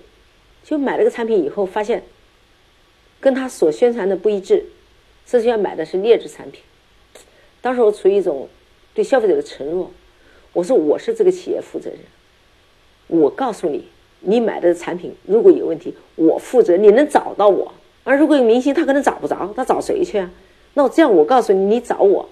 [0.64, 2.02] 就买了个产品以后，发现
[3.20, 4.66] 跟他所宣传的不一致，
[5.28, 6.64] 甚至要买的是劣质产品。
[7.62, 8.50] 当时我处于一种
[8.96, 9.92] 对消费者的承诺，
[10.52, 12.00] 我说我是这个企业负责人，
[13.06, 13.86] 我告诉你，
[14.22, 17.72] 你买的产品如果有问题，我负责，你能找到我。
[18.04, 20.32] 而如果有明星，他可能找不着，他找谁去啊？
[20.74, 22.28] 那我这样，我告诉你，你找我，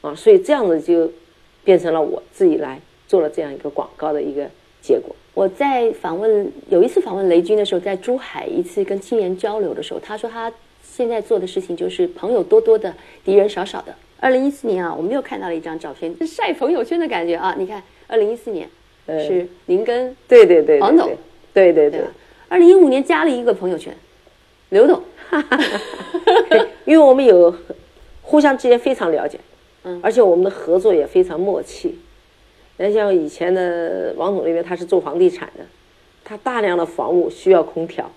[0.00, 1.10] 啊，所以这样子就
[1.70, 4.44] 变成了我自己来做了这样一个广告的一个
[4.82, 5.14] 结果。
[5.34, 10.52] 我在访问有一次访问雷军的时候，在珠海一次跟青年交流的时候，他说他
[10.82, 12.92] 现在做的事情就是朋友多多的，
[13.24, 13.94] 敌人少少的。
[14.18, 17.54] 二零一四年啊，我们又看到了一张照片，是晒朋友圈的感觉啊！
[17.56, 18.68] 你看，二零一四年
[19.06, 21.16] 是您跟对对对黄总，
[21.54, 22.00] 对对对。
[22.48, 23.94] 二零一五年加了一个朋友圈，
[24.70, 25.00] 刘董。
[26.84, 27.54] 因为我们有
[28.22, 29.38] 互相之间非常了解，
[30.02, 31.98] 而且我们的合作也非常默契。
[32.76, 35.64] 那像以前的王总那边，他是做房地产的，
[36.24, 38.10] 他大量的房屋需要空调，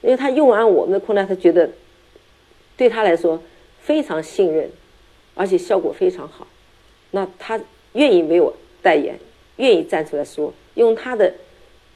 [0.00, 1.70] 因为他用完我们的空调，他觉得
[2.76, 3.40] 对他来说
[3.80, 4.68] 非常信任，
[5.34, 6.46] 而且效果非常好，
[7.12, 7.60] 那他
[7.92, 9.18] 愿意为我代言，
[9.56, 11.32] 愿意站出来说，用他的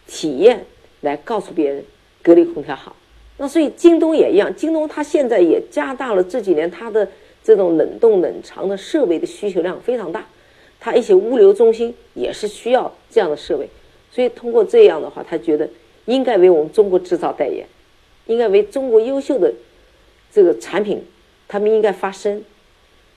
[0.06, 0.64] 体验
[1.00, 1.84] 来告诉别人
[2.22, 2.94] 格力空调好。
[3.38, 7.06] 那所以京东也一样，京东它现在也加大了这几年它的
[7.46, 10.26] 这种冷冻冷藏的设备的需求量非常大，
[10.80, 13.68] 它一些物流中心也是需要这样的设备，
[14.10, 15.68] 所以通过这样的话，他觉得
[16.06, 17.64] 应该为我们中国制造代言，
[18.26, 19.52] 应该为中国优秀的
[20.32, 21.00] 这个产品，
[21.46, 22.42] 他们应该发声，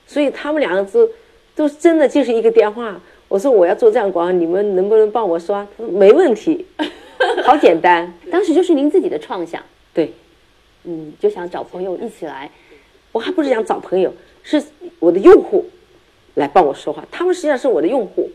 [0.06, 1.10] 所以他们两个都
[1.56, 5.68] 都真的就是一个电话，我说我要做这样广告，你们能不能帮我刷？
[5.76, 6.68] 他说没问题，
[7.44, 9.64] 好简单，当时就是您自己的创想。
[9.92, 10.14] 对，
[10.84, 12.50] 嗯，就想找朋友一起来，
[13.12, 14.64] 我还不是想找朋友，是
[15.00, 15.66] 我的用户
[16.36, 18.30] 来帮我说话，他们实际上是我的用户。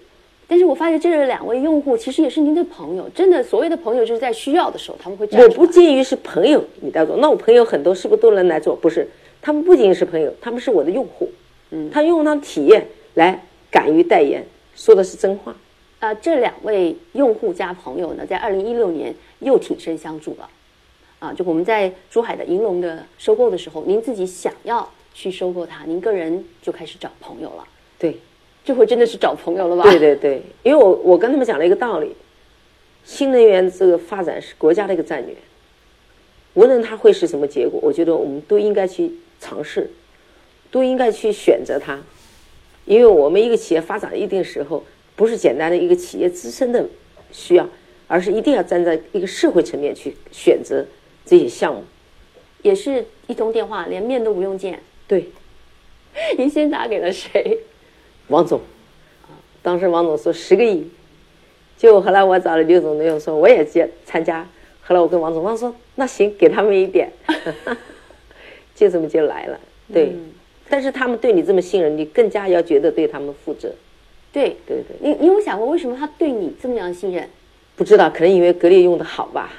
[0.47, 5.27] 但是我发现这两位用户其实也是您的朋友，真的所谓的朋友就是在需要的时候他们会。
[5.33, 8.77] 我不介于是朋友你在做，那我朋友很多是不是都能来做？
[8.77, 9.09] 不是，
[9.41, 11.31] 他们不仅仅是朋友，他们是我的用户。
[11.71, 14.45] 嗯，他用他的体验来敢于代言，
[14.77, 15.57] 说的是真话。
[16.01, 20.47] 啊，这两位用户加朋友呢，在二零一六年又挺身相助了。
[21.19, 27.67] 啊，就我们在珠海的银龙的收购的时候，您自己想要去收购它，您个人就开始找朋友了。
[27.99, 28.19] 对，
[28.65, 29.83] 这回真的是找朋友了吧？
[29.85, 32.15] 对对对，因为我我跟他们讲了一个道理，
[33.05, 35.35] 新能源这个发展是国家的一个战略，
[36.55, 39.91] 无论它会是什么结果，我觉得我们都应该去尝试，
[40.71, 41.99] 都应该去选择它，
[42.85, 44.85] 因为我们一个企业发展一定时候，
[45.17, 46.85] 不是简单的一个企业自身的
[47.33, 47.67] 需要，
[48.09, 50.85] 而是一定要站在一个社会层面去选择。
[51.25, 51.85] 这些项目，
[52.63, 54.81] 也是一通电话，连面都不用见。
[55.07, 55.29] 对，
[56.37, 57.59] 您先打给了谁？
[58.29, 58.61] 王总。
[59.63, 60.87] 当时王总说十个亿，
[61.79, 64.47] 就后来我找了刘总，刘总说我也接参加。
[64.83, 67.11] 后来我跟王总，王总说那行，给他们一点，
[68.75, 69.59] 就这么就来了。
[69.91, 70.13] 对，
[70.69, 73.73] 但是他们对你这么信任，你更加要觉得对他们负责。
[74.31, 77.27] 对对对，你你有想过为什么他对你这么样信任？
[77.77, 79.51] 不知道，可能因为格力用的好吧。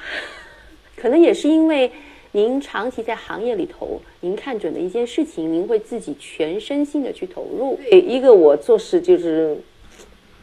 [0.96, 1.90] 可能也是因为
[2.32, 7.78] 您长期在行业里头，您看准的一件事情，您会自己全身心的去投入。
[7.90, 9.56] 对，一个我做事就是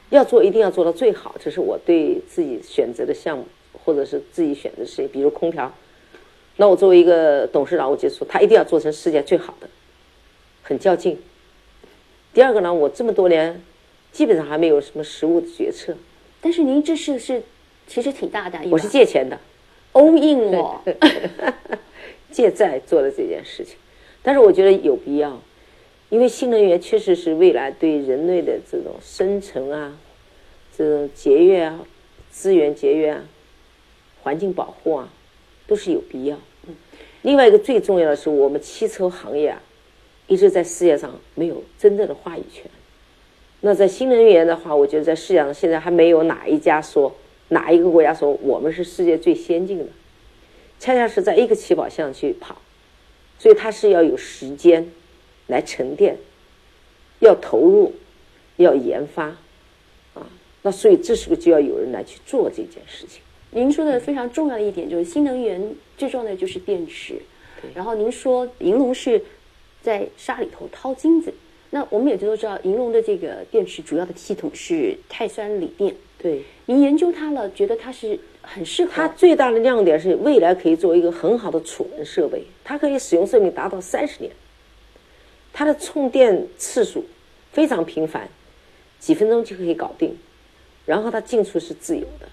[0.10, 3.46] 要做，一定要做到最好，这是我对自己选择的项目，
[3.84, 5.08] 或者是自己选择的事业。
[5.08, 5.72] 比如空调，
[6.58, 9.68] 那我作为一个董事长，我就说他一定要做成世界最好的，
[10.62, 11.18] 很较劲。
[12.34, 13.62] 第二个呢，我这么多年
[14.12, 15.96] 基本上还没有什么实物的决策。
[16.42, 17.44] 但是您这事是
[17.88, 19.40] 其实挺大胆，我是借钱的。
[19.94, 20.84] 欧印了，
[22.30, 23.78] 借债做的这件事情，
[24.22, 25.40] 但是我觉得有必要，
[26.10, 29.98] 因为新能源确实是未来对人类的这种生存啊，
[30.76, 31.80] 这种节约啊，
[32.30, 33.24] 资源节约啊，
[34.24, 35.10] 环境保护啊，
[35.68, 36.38] 都是有必要。
[37.22, 39.62] 另外一个最重要的是，我们汽车行业啊，
[40.28, 42.66] 一直在世界上没有真正的话语权。
[43.62, 47.16] 那在新能源的话，我觉得在世界上现在还没有哪一家说。
[47.54, 49.86] 哪一个国家说我们是世界最先进的？
[50.80, 52.62] 恰恰是在一个起跑线上去跑，
[53.40, 54.92] 所以它是要有时间
[55.48, 56.18] 来沉淀，
[57.20, 57.94] 要投入，
[58.58, 59.28] 要研发，
[60.14, 60.28] 啊，
[60.62, 63.22] 那所以这时候就要有人来去做这件事情。
[63.52, 67.22] 您说的非常重要的一点就是新能源最重要的就是电池，
[67.74, 69.24] 然后您说银龙是
[69.82, 71.34] 在沙里头掏金子，
[71.70, 84.32] 那我们也都知道银龙的这个电池主要的系统是碳酸锂电，对，您研究它了，觉得它是很适合它最大的亮点是未来可以做一个很好的储能设备，它可以使用寿命达到三十年，
[85.52, 87.04] 它的充电次数
[87.52, 88.30] 非常频繁，
[89.00, 90.18] 几分钟就可以搞定，
[90.86, 92.30] 然后它进出是自由的。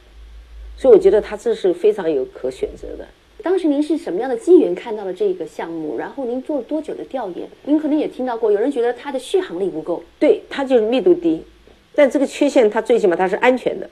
[0.76, 3.04] 所以我觉得它这是非常有可选择的。
[3.42, 5.98] 当时您是什么样的机缘看到了这个项目？
[5.98, 7.48] 然后您做了多久的调研？
[7.64, 10.00] 您可能也听到过，有人觉得它的续航力不够。
[10.20, 11.42] 对，它就是密度低，
[11.94, 13.88] 但这个缺陷它最起码它是安全的。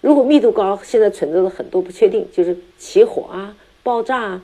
[0.00, 4.42] 如果密度高，现在存在着很多不确定，就是起火啊、爆炸啊，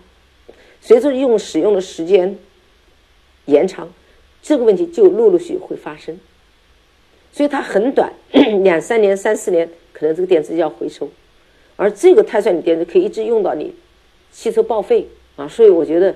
[0.81, 2.39] 随着用使用的时间
[3.47, 3.93] 延长，
[4.41, 6.19] 这个问题就陆陆续续会发生。
[7.33, 8.13] 所以它很短，
[8.63, 11.11] 两三年、三四年，可能这个电池就要回收。
[11.77, 13.75] 而这个碳酸锂电池可以一直用到你
[14.33, 16.15] 汽车报废啊，所以我觉得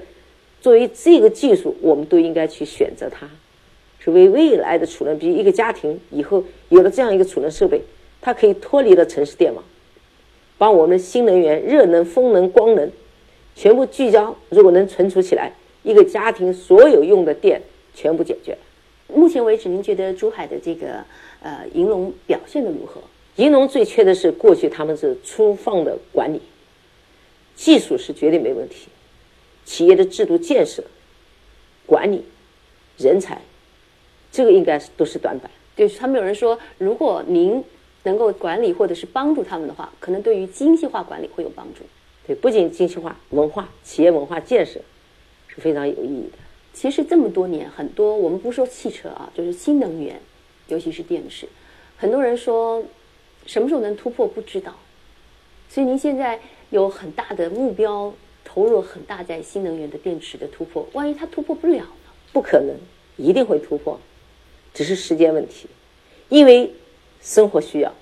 [0.60, 3.28] 作为这个技术，我们都应该去选择它，
[4.02, 7.80] 是为未来的储能，比如一个家庭以后有了这样一个储能设备，
[8.20, 9.62] 它可以脱离了城市电网，
[10.58, 12.90] 把我们新能源、热能、风能、光能
[13.54, 17.62] 全部聚焦，如果能存储起来，一个家庭所有用的电
[17.94, 18.58] 全部解决。
[19.06, 21.04] 目前为止，您觉得珠海的这个
[21.42, 23.00] 呃银龙表现的如何？
[23.36, 26.40] 银龙最缺的是过去他们是粗放的管理，
[27.54, 28.88] 技术是绝对没问题，
[29.64, 30.82] 企业的制度建设、
[31.86, 32.24] 管理、
[32.98, 33.40] 人才，
[34.32, 35.48] 这个应该是都是短板。
[35.76, 37.62] 就是他们有人说，如果您
[38.02, 41.84] 能够管理或者是帮助他们的话，可能对于精细化管理会有帮助。
[42.26, 44.80] 对，不仅精细化、文化、企业文化建设
[45.46, 46.38] 是非常有意义的。
[46.72, 50.20] 其实这么多年，很多我们不说汽车啊，就是新能源，
[50.66, 51.46] 尤其是电池，
[51.96, 52.82] 很多人说。
[53.44, 54.72] 什么时候能突破不知道，
[55.68, 56.38] 所以您现在
[56.70, 58.14] 有很大的目标，
[58.44, 60.86] 投入很大在新能源的电池的突破。
[60.92, 62.12] 万一它突破不了呢？
[62.32, 62.72] 不可能，
[63.16, 63.98] 一定会突破，
[64.74, 65.66] 只是时间问题。
[66.28, 66.72] 因为
[67.20, 67.92] 生活需要，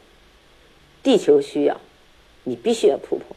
[1.03, 1.81] 地球需要，
[2.45, 3.37] 你必须要突破，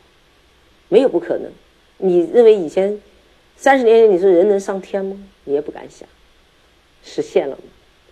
[0.89, 1.51] 没有不可能。
[1.97, 2.99] 你认为以前
[3.55, 5.17] 三十年前你说人能上天吗？
[5.45, 6.07] 你也不敢想，
[7.03, 7.63] 实现了吗？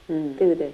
[0.08, 0.72] 嗯，对不对？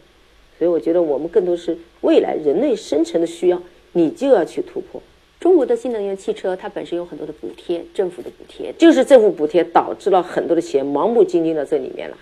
[0.58, 5.02] 所以我觉得我们更多是未来人类生存的需要，你就要去突破。
[5.40, 12.18] 中国的新能源汽车它本身有很多的补贴，政府的补贴，就是政府补贴导致了很多的企业盲目进军到这里面来。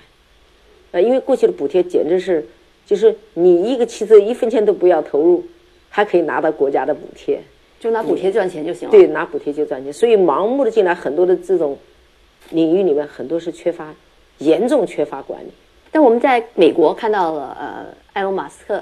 [0.95, 2.47] 呃，因为过去的补贴简直是，
[2.85, 5.43] 就是你一个汽车一分钱都不要投入，
[5.89, 7.37] 还可以拿到国家的补贴，
[7.81, 8.91] 就拿补贴赚钱就行了。
[8.93, 9.91] 对，拿补贴就赚钱。
[9.91, 11.77] 所以盲目的进来很多的这种
[12.51, 13.93] 领域里面，很多是缺乏
[14.37, 15.49] 严重缺乏管理。
[15.91, 18.81] 但我们在美国看到了，呃，埃隆·马斯克，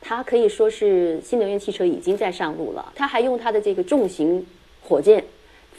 [0.00, 2.90] 他可以说是新能源汽车已经在上路了。
[2.94, 4.46] 他还用他的这个重型
[4.80, 5.22] 火箭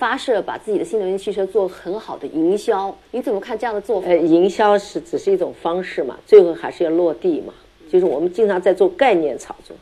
[0.02, 2.98] 发射，把自己的新能源汽车做很好的营销。
[3.12, 4.08] 你怎么看这样的做法？
[4.08, 7.54] 呃，营销是只是一种方式嘛，最后还是要落地嘛。
[7.88, 9.78] 就是我们经常在做概念炒作，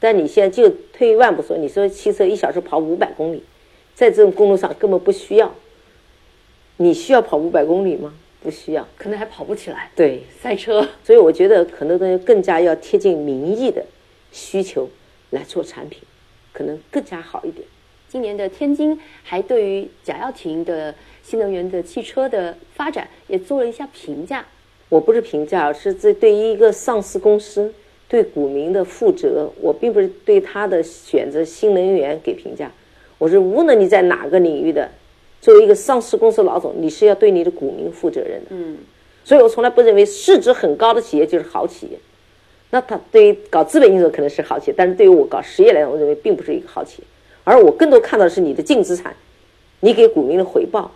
[0.00, 3.44] 但你现在就退一万步说，你说汽车一小时跑五百公里，
[3.94, 5.54] 在这种公路上根本不需要。
[6.78, 8.12] 你需要跑五百公里吗？
[8.42, 9.88] 不需要，可能还跑不起来。
[9.94, 10.84] 对，赛车。
[11.04, 13.86] 所以我觉得很多东西更加要贴近民意的
[14.32, 14.90] 需求
[15.30, 16.00] 来做产品，
[16.52, 17.64] 可能更加好一点。
[18.14, 24.46] 今年的天津还对于贾跃亭的新能源的汽车的发展也做了一下评价。
[24.88, 27.74] 我不是评价，是这对于一个上市公司
[28.08, 32.70] 对股民的负责，我并不是对他的选择新能源给评价。
[33.18, 34.88] 我是无论你在哪个领域的。
[35.40, 38.46] 作为一个上市公司老总，你是要对你的股民负责任的。
[38.50, 38.78] 嗯，
[39.24, 41.98] 所以我从来不认为市值很高的企业就是好企业。
[42.70, 47.08] 那他对于搞资本运作可能是好企业，但是对于我搞实业来讲，我认为并不是一个好企业。
[47.44, 49.14] 而我更多看到的是你的净资产，
[49.80, 50.90] 你给股民的回报，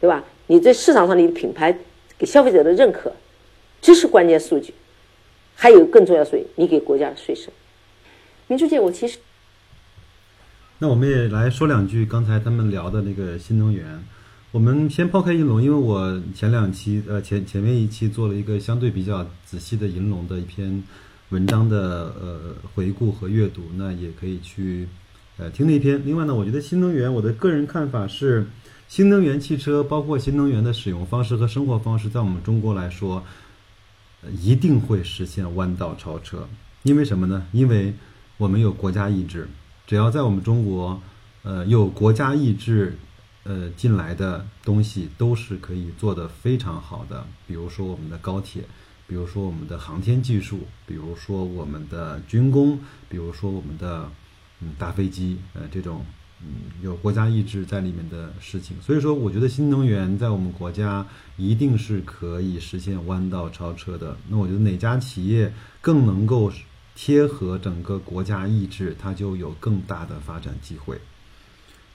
[0.00, 0.24] 对吧？
[0.48, 1.78] 你在市场上你的品牌
[2.18, 3.12] 给消费者的认可，
[3.80, 4.74] 这是关键数据。
[5.54, 7.52] 还有更重要数据，你给国家的税收。
[8.48, 9.18] 明珠姐，我其实。
[10.78, 14.02] 那我们也来说两句刚才他们聊的那个新能源。
[14.50, 20.82] 我们先抛开银龙，因为我前两期呃前前面一期做了一个相对比较仔细的银龙的一篇
[21.28, 24.88] 文章的呃回顾和阅读，那也可以去
[25.38, 26.00] 呃听那篇。
[26.04, 28.46] 另外呢，我觉得新能源，我的个人看法是，
[28.88, 33.24] 新能源汽车包括新能源的使用方式和生活方式，在我们中国来说，
[34.22, 36.48] 呃一定会实现弯道超车。
[36.82, 37.46] 因为什么呢？
[37.52, 37.94] 因为
[38.36, 39.48] 我们有国家意志。
[39.86, 41.00] 只要在我们中国，
[41.42, 42.96] 呃，有国家意志
[43.44, 48.62] 呃进来的东西都是可以做得非常好的，比如说我们的高铁，
[49.06, 52.78] 比如说我们的航天技术，比如说我们的军工，
[53.08, 54.08] 比如说我们的
[54.62, 56.04] 嗯大飞机，呃这种
[56.40, 56.46] 嗯
[56.82, 58.76] 有国家意志在里面的事情。
[58.80, 61.06] 所以说，我觉得新能源在我们国家
[61.36, 64.16] 一定是可以实现弯道超车的。
[64.28, 66.52] 那我觉得哪家企业更能够
[66.94, 71.00] 贴合整个国家意志，它就有更大的发展机会。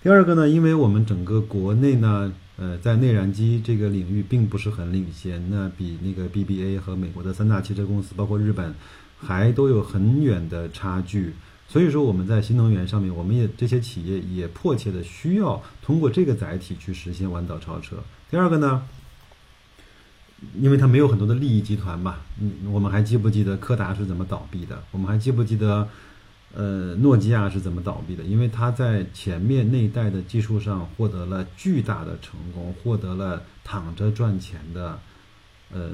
[0.01, 8.73] 第二个呢，因为我们整个国内呢，呃，在内燃机这个领域并不是很领先，那比那个 BBA 和美国的三大汽车公司，包括日本，
[9.19, 11.33] 还都有很远的差距。
[11.67, 17.97] 所以说，我们在新能源上面，我们也这些企业也迫切的需要通过这个载体去实现弯道超车。
[18.29, 18.87] 第二个呢，
[20.59, 24.81] 因为它没有很多的利益集团嘛，嗯，我们还记不记得柯达是怎么倒闭的？
[24.91, 25.87] 我们还记不记得？
[26.53, 28.23] 呃，诺基亚是怎么倒闭的？
[28.23, 34.97] 因为它在前面那一代的技术上获得了巨大的成功，获得了躺着赚钱的
[35.71, 35.89] 呃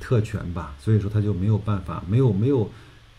[0.00, 2.68] 特权吧，所以说它就没有办法，没有没有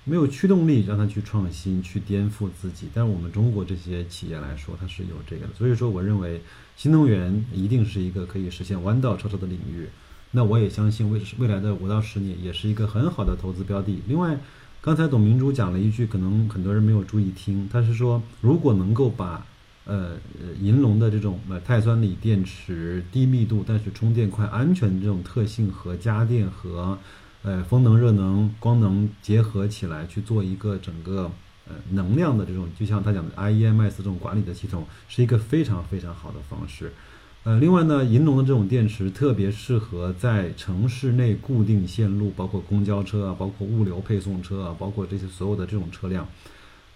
[0.03, 2.87] 没有驱动力让他去创新、去颠覆自己。
[2.93, 5.53] 但是我们中国这些企业来说，它是有这个的。
[5.57, 6.41] 所以说，我认为
[6.75, 9.87] 新能源一定是一个可以实现弯道超车的领域。
[10.31, 14.01] 那我也相信未未来的五到十年也是一个很好的投资标的。
[14.07, 14.37] 另外。
[14.83, 17.69] 刚才董明珠讲了一句，可能很多人没有注意听。
[17.71, 19.45] 他是说，如果能够把
[19.85, 20.17] 呃
[20.59, 26.97] 银龙的这种呃碳酸锂电池低密度但是充电快、安全这种特性和家电和
[27.43, 31.31] 呃风能、热能、光能结合起来去做一个整个
[31.67, 36.91] 呃能量的这种，就像他讲的 IEMS 这种管理的系统，是一个非常非常好的方式。
[37.43, 46.27] 呃，另外呢，银龙的这种电池特别适合在城市内固定线路，包括公交车啊，包括物流配送车啊，包括这些所有的这种车辆，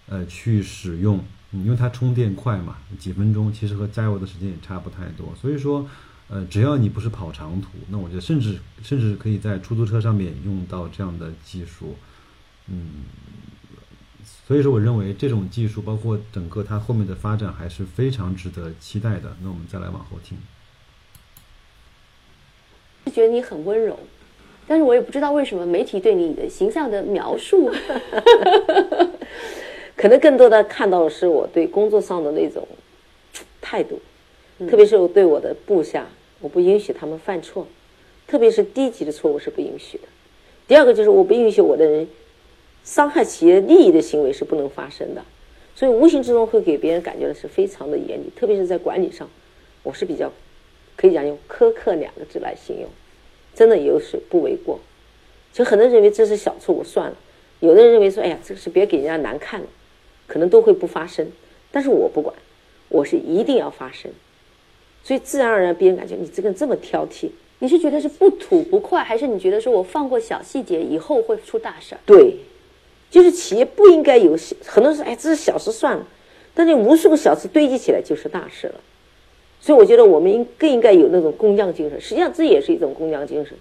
[0.08, 1.18] 呃，去使用，
[1.50, 5.34] 因为它充电快嘛，几分钟，其实和加油的时间也差不太多。
[5.34, 5.84] 所以说，
[6.28, 11.94] 呃，只要你不是跑长途，那我觉得甚至甚至可以在出租车上面用到这样的技术，
[12.68, 13.04] 嗯。
[14.46, 19.36] 所以说，我认为这种技术，包括整个它后面的发展，还是非常值得期待的。
[19.42, 20.38] 那我们再来往后听。
[23.12, 23.98] 觉得你很温柔，
[24.68, 27.72] 但是我也不知道为什么媒体对你的形象的描述，
[29.96, 32.66] 可能更多的看到的是我对工作上的那种
[33.60, 34.00] 态度，
[34.68, 36.06] 特别是我对我的部下，
[36.46, 37.66] 我不允许他们犯错，
[38.28, 40.04] 特别是低级的错误是不允许的。
[40.68, 42.06] 第二个就是我不允许我的人。
[42.84, 45.24] 伤害企业利益的行为是不能发生的，
[45.74, 49.28] 所以无形之中会给别人感觉的是非常的严厉，特别是在管理上，
[49.82, 50.32] 我是比较
[50.94, 52.88] 可以讲用苛刻两个字来形容，
[53.56, 54.78] 真的有时不为过。
[55.50, 57.16] 其实很多人认为这是小错误算了，
[57.58, 59.66] 有的人认为说，哎呀，这个是别给人家难看了，
[60.28, 61.26] 可能都会不发生。
[61.72, 62.36] 但是我不管，
[62.88, 64.12] 我是一定要发生，
[65.06, 67.30] 所以自然而然别人感觉你这个人这么挑剔，
[67.60, 72.00] 你是觉得是不吐不快，还是你觉得说我放过小细节以后会出大事儿？
[72.04, 72.38] 对。
[73.08, 76.04] 就是企业不应该有很多人说，哎，这是小事算了，
[76.52, 78.80] 但是无数个小事堆积起来就是大事了。
[79.60, 82.00] 所以我觉得我们应更应该有那种工匠精神。
[82.00, 83.56] 实际上这也是一种工匠精神。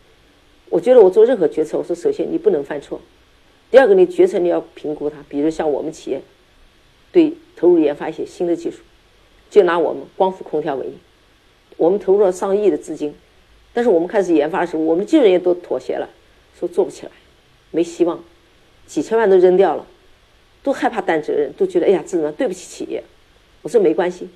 [0.70, 3.00] 我觉得我做任何决策，我说首先你不能犯错，
[3.70, 5.18] 第二个你决策你要评估它。
[5.30, 6.20] 比如像我们企业
[7.12, 8.80] 对投入研发一些新的技术，
[9.52, 10.98] 就拿我们光伏空调为例，
[11.78, 13.13] 我们投入了上亿的资金，
[13.73, 16.09] 但是我们开始研发的时候，我们技术人员都妥协了，
[16.59, 17.11] 说做不起来，
[17.71, 18.23] 没希望。
[18.88, 19.86] 几千万都扔掉了，
[20.61, 23.03] 都害怕担责任，都觉得哎呀，这怎么对不起企业？
[23.63, 24.30] 我说没关系，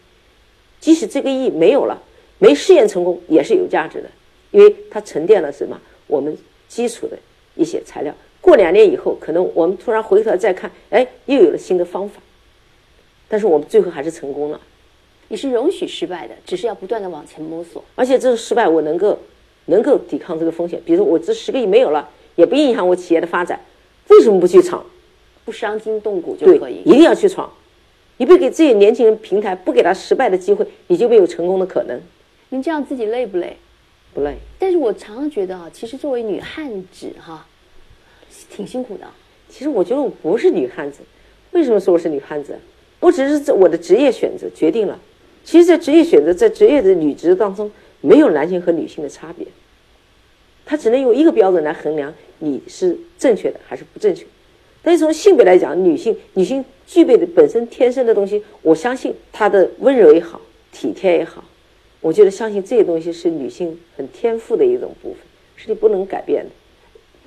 [0.80, 2.02] 即使这个亿没有了，
[2.40, 4.10] 没试验成功也是有价值的，
[4.50, 5.80] 因为它沉淀了什么？
[6.08, 6.36] 我们
[6.68, 7.18] 基础的
[7.56, 8.14] 一些材料。
[8.42, 12.20] 过两年以后，可能我们突然回头再看，哎，又有了新的方法。
[13.28, 14.60] 但是我们最后还是成功了。
[15.30, 17.84] 你是容许失败的，只是要不断的往前摸索。
[17.96, 19.18] 而且这个失败，我能够
[19.66, 20.82] 能够抵抗这个风险。
[20.84, 23.60] 比如我这十个亿没有了，也不影响我企业的发展。
[24.08, 24.84] 为什么不去闯？
[25.46, 26.82] 不伤筋动骨就可以。
[26.84, 27.52] 一定要去闯。
[28.18, 32.00] 你不给自己年轻人平台，不给他失败的机会，你就没有成功的可能。
[32.50, 33.56] 您这样自己累不累？
[34.14, 34.36] 不累。
[34.58, 37.46] 但是我常常觉得啊，其实作为女汉子哈，
[38.50, 39.06] 挺辛苦的。
[39.48, 41.02] 其实我觉得我不是女汉子。
[41.52, 42.58] 为什么说我是女汉子？
[43.00, 45.00] 我只是我的职业选择决定了。
[45.44, 47.72] 其实，在职业选择，在职业的履职当中，
[48.02, 49.48] 没有男性和女性的差别。
[50.66, 54.24] 他只能用一个标准来衡量你是正确的还是不正确。
[54.84, 60.40] 但是从性别来讲，女性女性具备的本身天生的东西，我相信她的温柔也好，
[60.72, 61.44] 体贴也好，
[62.00, 65.20] 我觉得相信这些东西是女性很天赋的一种部分，
[65.56, 66.52] 是你不能改变的。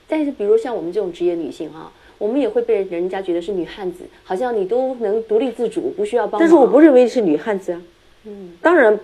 [0.06, 6.38] 但是，比如像我们这种职业女性哈，我们也会被人家觉得是女汉子，好像你都能独立自主，不需要帮。
[6.40, 7.82] 但是我不认为是女汉子啊。
[8.24, 8.98] 嗯，当然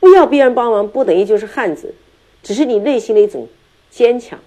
[0.00, 1.94] 不要别人帮忙，不等于就是汉子，
[2.42, 3.48] 只是你内心的一种
[3.90, 4.38] 坚强，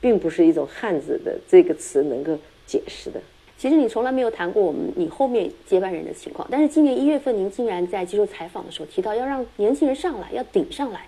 [0.00, 3.20] 并不是一种汉子的这个词能够解释的。
[3.56, 11.06] 其实你从来没有谈过我们你后面接班人的情况，但是今年一月份您竟然在接受采访的时候提到要让年轻人上来，要顶上来，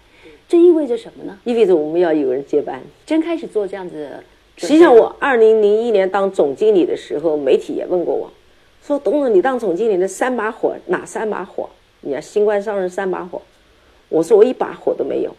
[0.49, 1.39] 这意味着什么呢？
[1.45, 2.83] 意味着我们要有人接班。
[3.07, 4.25] 真开始做这样子的。
[4.57, 8.31] 实际上，我二零零一年当总经理的时候，媒体也问过我，
[8.83, 11.71] 说：“董总，你当总经理的三把火哪三把火？
[12.01, 13.42] 你要新官上任三把火。”
[14.09, 15.34] 我说：“我一把火都没有。”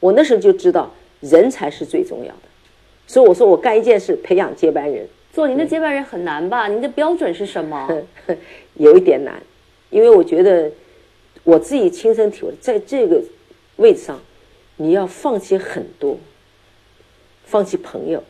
[0.00, 2.42] 我那时候就知道人才是最重要的，
[3.06, 5.08] 所以我说我干一件事，培养接班人。
[5.32, 6.66] 做您的接班人很难吧？
[6.68, 7.88] 您的标准是什么？
[8.74, 9.40] 有一点难，
[9.90, 10.70] 因为我觉得
[11.44, 13.22] 我自己亲身体会，在这个
[13.76, 14.20] 位置上，
[14.76, 16.18] 你要放弃很多，
[17.44, 18.22] 放弃朋友，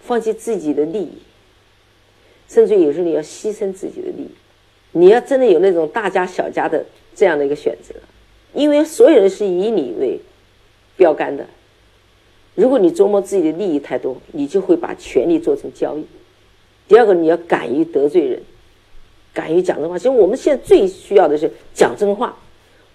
[0.00, 1.18] 放弃自己的利益，
[2.48, 4.30] 甚至有时候你要牺牲自己的利益。
[4.96, 6.84] 你要真的有那种大家小家的
[7.14, 7.94] 这样的一个选择，
[8.52, 10.18] 因为所有人是以你为
[10.96, 11.44] 标杆的。
[12.54, 16.04] 如果你琢磨自己的利益太多，你就会把权力做成交易。
[16.86, 18.40] 第二个，你要敢于得罪人，
[19.32, 19.98] 敢于讲真话。
[19.98, 22.36] 其实我们现在最需要的是讲真话。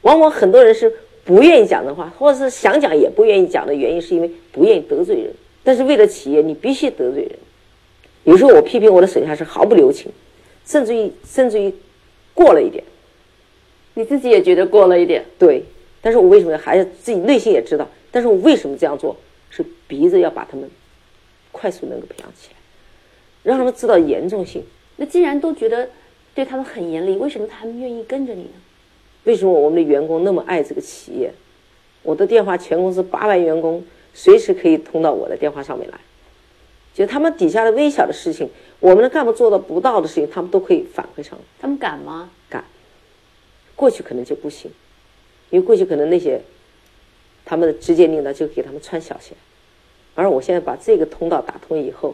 [0.03, 0.89] 往往很多人是
[1.25, 5.33] 不愿意讲真话，或者是想讲也不愿意讲的原因，是因为不愿意得罪人。
[5.61, 7.31] 但是为了企业，你必须得罪人。
[8.23, 10.09] 有时候我批评我的手下是毫不留情，
[10.65, 11.73] 甚至于甚至于
[12.39, 12.81] 过了一点。
[13.95, 15.25] 你自己也觉得过了一点？
[15.37, 15.63] 对。
[16.01, 17.85] 但是我为什么还是自己内心也知道？
[18.09, 19.15] 但是我为什么这样做？
[19.49, 20.69] 是逼着要把他们
[21.51, 22.55] 快速能够培养起来，
[23.43, 24.63] 让他们知道严重性。
[24.95, 25.89] 那既然都觉得
[26.33, 28.51] 对他们很严厉，为什么他们愿意跟着你呢？
[29.25, 31.33] 为什么我们的员工那么爱这个企业？
[32.03, 33.83] 我的电话，全公司八万员工
[34.13, 35.97] 随时可以通到我的电话上面来。
[36.93, 41.43] 就他们底下的微小的事情，我们的干部做到不到的事情，他们都可以反馈上来。
[41.59, 42.29] 他们敢吗？
[42.49, 42.63] 敢。
[43.75, 44.71] 过去可能就不行，
[45.49, 46.41] 因为过去可能那些。
[47.45, 49.33] 他们的直接领导就给他们穿小鞋，
[50.13, 52.13] 而我现在把这个通道打通以后，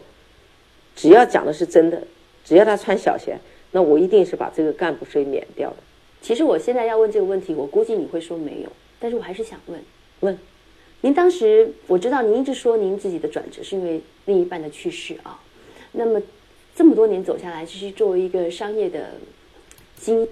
[0.96, 2.02] 只要讲的是真的，
[2.46, 3.38] 只要他穿小鞋，
[3.72, 5.76] 那我一定是把这个干部税免掉的。
[6.22, 9.84] 其实我现在要问这个问题，我估计你会说没有，但是我还是想问
[10.22, 10.40] 问，
[11.02, 15.40] 您当时我知道您一直说您自己的转折是因为另一半的去世啊，
[15.92, 16.20] 那么
[16.76, 19.12] 这么多年走下来，其实作为一个商业的
[19.96, 20.28] 经。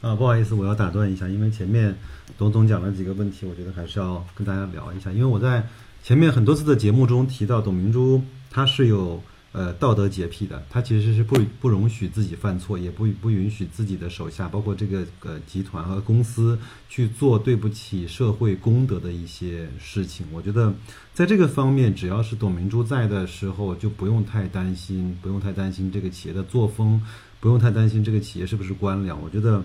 [0.00, 1.94] 啊，不好意思，我要打断一下，因为前面
[2.38, 5.10] 董总讲了几个问题，我觉得还是要跟大家聊一下。
[5.12, 5.62] 因为我在
[6.02, 20.26] 前面很多次的节目中提到，董明珠她是有呃道德洁癖的，他其实是不不容许自己犯错，也不不允许自己的手下，包括这个呃集团和公司去做对不起社会公德的一些事情。
[20.32, 20.72] 我觉得
[21.12, 27.00] 在这个方面，只要是董明珠在的时候，就不用太担心，不用太担心这个企业的作风，
[27.40, 29.16] 不用太担心这个企业是不是官僚。
[29.16, 29.64] 我觉得。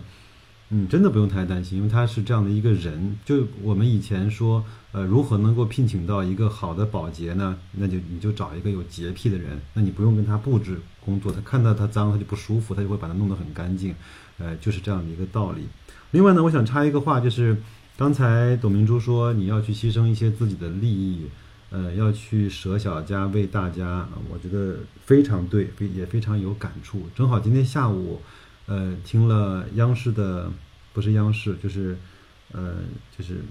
[0.72, 3.20] 嗯，真的不用太担心，因为他是这样的一个人。
[3.24, 4.66] 就我们以前说，
[4.96, 7.60] 呃，如何能够聘请到一个好的保洁呢？
[7.74, 13.94] 那就你就找一个有洁癖的人，那你不用跟他布置工作，他看到他脏他就不舒服，他就会把它弄得很干净，
[14.38, 15.68] 呃，就是这样的一个道理。
[16.12, 17.58] 另外呢，我想插一个话，就是
[17.98, 21.28] 刚才董明珠说你要去牺牲一些自己的利益，
[21.72, 27.02] 呃，要去舍小家为大家，我觉得非常对，非也非常有感触。
[27.14, 28.22] 正好今天下午。
[28.68, 30.50] 呃，听了央视的，
[30.92, 31.96] 不是央视，就是，
[32.52, 32.78] 呃，
[33.16, 33.42] 就是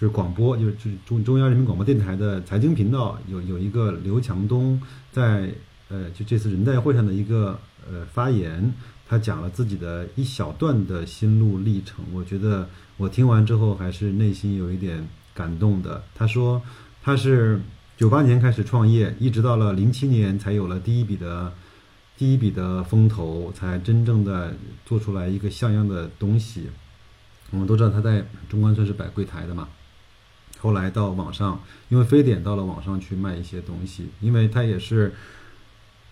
[0.00, 4.80] 就是广播，就是就是中中央人民广播电台的财经频道有有一个刘强东
[5.10, 5.52] 在
[5.88, 7.58] 呃就这次人代会上的一个
[7.90, 8.72] 呃发言，
[9.08, 16.02] 他讲了自己的一小段的心路历程，我觉得我听完之后还是内心有一点感动的。
[16.14, 16.62] 他说
[17.02, 17.60] 他是
[17.96, 21.52] 九八年开始创业，一直到了零七年才有了第一笔的。
[22.16, 24.52] 第一笔的风投才真正的
[24.84, 26.66] 做出来一个像样的东西。
[27.52, 29.68] 我们都知道他在中关村是摆柜台的嘛，
[30.60, 35.14] 后来到网上，因为非典到了网上去卖一些东西，因为他也是，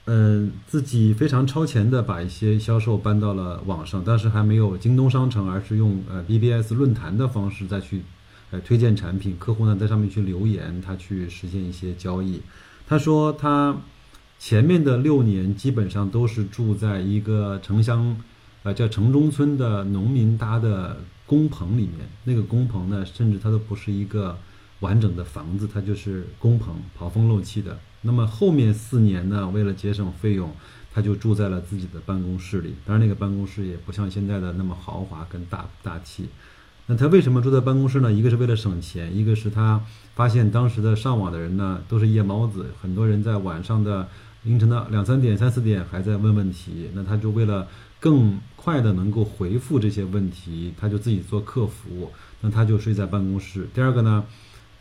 [0.07, 8.03] 嗯，自己非常超前的把一些销售搬到了网上，当时还没有京东商城，而是用呃 BBS 论坛的方式再去
[8.51, 12.41] 呃推荐产品，客户呢在上面去留言，他去实现一些交易。
[12.89, 13.77] 他说他。
[14.39, 18.15] 前面的六年基本上都是住在一个城乡，
[18.65, 22.09] 呃，叫城中村的农民搭的工棚里面。
[22.25, 24.39] 那个工棚呢，甚至它都不是一个
[24.81, 27.79] 完整的房子，它就是工棚，跑风漏气的。
[28.03, 30.51] 那么后面四年呢，为了节省费用，
[30.95, 32.75] 他就住在了自己的办公室里。
[32.85, 36.29] 当然，那个办公室也不像现在的那么豪华跟大大气。
[36.87, 38.13] 那他为什么住在办公室呢？
[38.13, 44.09] 一个是为了省钱，一个是他发现当时的上网的人呢都是夜猫子，很多人在晚上的。
[44.43, 47.67] 凌晨的两三点、三四点还在问问题，那他就为了
[47.99, 52.11] 更快的能够回复这些问题，他就自己做客服，
[52.41, 53.69] 那他就睡在办公室。
[53.73, 54.25] 第二个呢，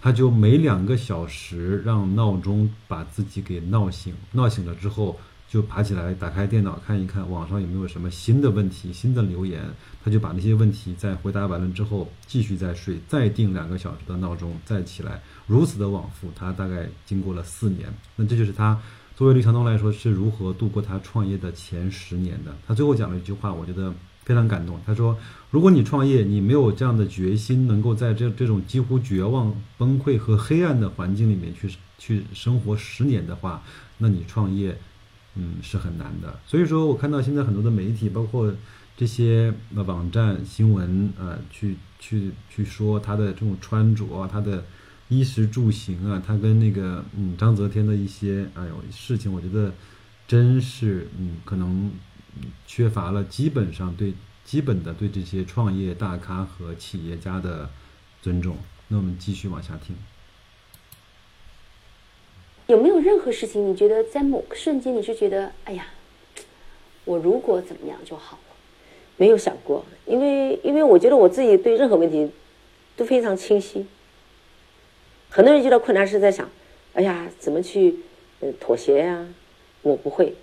[0.01, 9.61] 他就每两个小时让闹钟把自己给闹醒，闹醒了之后就爬起来，打开电脑看一看网上有没有什么新的问题、新的留言，
[10.03, 16.27] 他就把那些问题在回答完了之后继续再睡，再定两个小时的闹钟，再起来，如此的往复。
[16.35, 18.81] 他大概经过了四年，那这就是他。
[19.15, 22.53] 作为刘强东来说，是如何度过他创业的前十年的？
[22.67, 23.93] 他最后讲了一句话，我觉得
[24.25, 24.77] 非常感动。
[24.85, 25.17] 他说
[25.49, 33.63] ：“如果你创业，你没有这样的决心，能够在这这种几乎绝望、崩溃和黑暗的环境里面去去生活十年的话，
[33.99, 34.77] 那你创业，
[35.35, 38.53] 嗯，是很难的。”所以说我看到现在很多的媒体，包括
[38.97, 44.65] 这些网站新闻，呃，去去去说他的这种穿着，他的。
[45.09, 49.71] 衣食住行啊，他跟那个嗯张泽天的一些哎呦事情，我觉得
[50.27, 51.91] 真是嗯可能
[52.65, 57.69] 缺乏了基本上对基本的对这些创业大咖和企业家的
[58.21, 58.57] 尊重。
[58.87, 59.95] 那我们继续往下听。
[62.67, 65.85] 有没有任何事情，你觉得在某个瞬间你是觉得哎呀，
[67.03, 68.55] 我如果怎么样就好了？
[69.17, 72.31] 没有想过，因为因为我觉得我自己对任何问题
[72.97, 73.85] 都非常清晰。
[75.35, 76.49] 很多人遇到困难是在想，
[76.93, 77.93] 哎呀，怎么去
[78.39, 79.27] 呃妥协呀？
[79.81, 80.33] 我不会，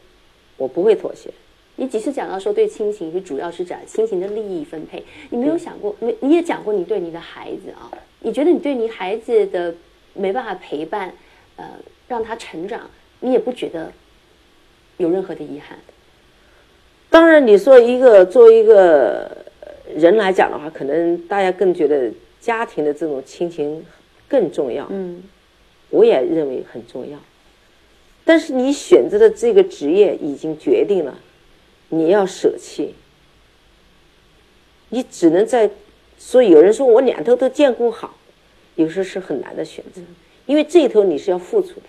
[0.59, 1.31] 我不会妥协。
[1.77, 5.97] 你几次讲到说对亲情是主要是讲亲情的利益分配，你没有想过？
[5.99, 7.91] 没你也讲过你对你的孩子啊，
[8.21, 9.75] 你觉得你对你孩子的
[10.13, 11.11] 没办法陪伴，
[11.57, 11.65] 呃，
[12.07, 12.83] 让他成长，
[13.21, 13.91] 你也不觉得
[14.99, 15.79] 有任何的遗憾？
[17.09, 19.39] 当然，你说一个作为一个
[19.97, 22.13] 人来讲的话，可能大家更觉得
[22.43, 23.83] 家庭的这种亲情。
[24.33, 25.23] 更重要，嗯，
[25.91, 27.19] 我也认为很重要。
[28.25, 31.19] 但是你选择的这个职业已经决定了，
[31.91, 32.95] 你要舍弃，
[34.89, 35.71] 你只能在。
[36.17, 38.17] 所以有人说我两头都兼顾好，
[38.77, 40.01] 有时候是很难的选择，
[40.47, 41.87] 因为这一头你是要付出的。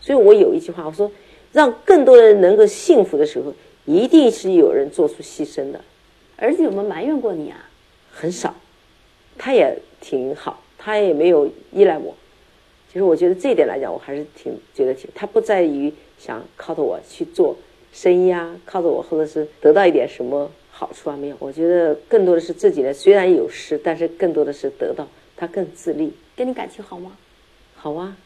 [0.00, 1.10] 所以我有一句话，我说，
[1.52, 3.54] 让更多人能够幸福的时候，
[3.86, 5.80] 一定是有人做出牺牲的。
[6.36, 7.70] 儿子有没有埋怨过你啊？
[8.12, 8.54] 很少，
[9.38, 10.62] 他也挺好。
[10.86, 12.14] 他也没有依赖我，
[12.86, 15.10] 其实我觉得这一点来讲，我还是挺觉得挺。
[15.16, 17.56] 他不在于想靠着我去做
[17.92, 21.36] 生意啊，靠着我或者是得到一点什么好处啊，没有。
[21.40, 25.08] 我觉得更多的是自己呢，虽然有失，但是更多的是得到。
[25.36, 26.12] 他更自立。
[26.36, 27.16] 跟你感情好吗？
[27.74, 28.16] 好啊。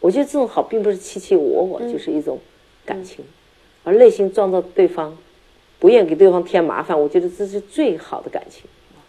[0.00, 2.38] 我觉得这种好并不是卿卿我我，就是一种
[2.86, 3.22] 感情，
[3.84, 5.18] 而内心装着对方，
[5.78, 6.98] 不愿给对方添麻烦。
[6.98, 8.62] 我觉得这是最好的感情。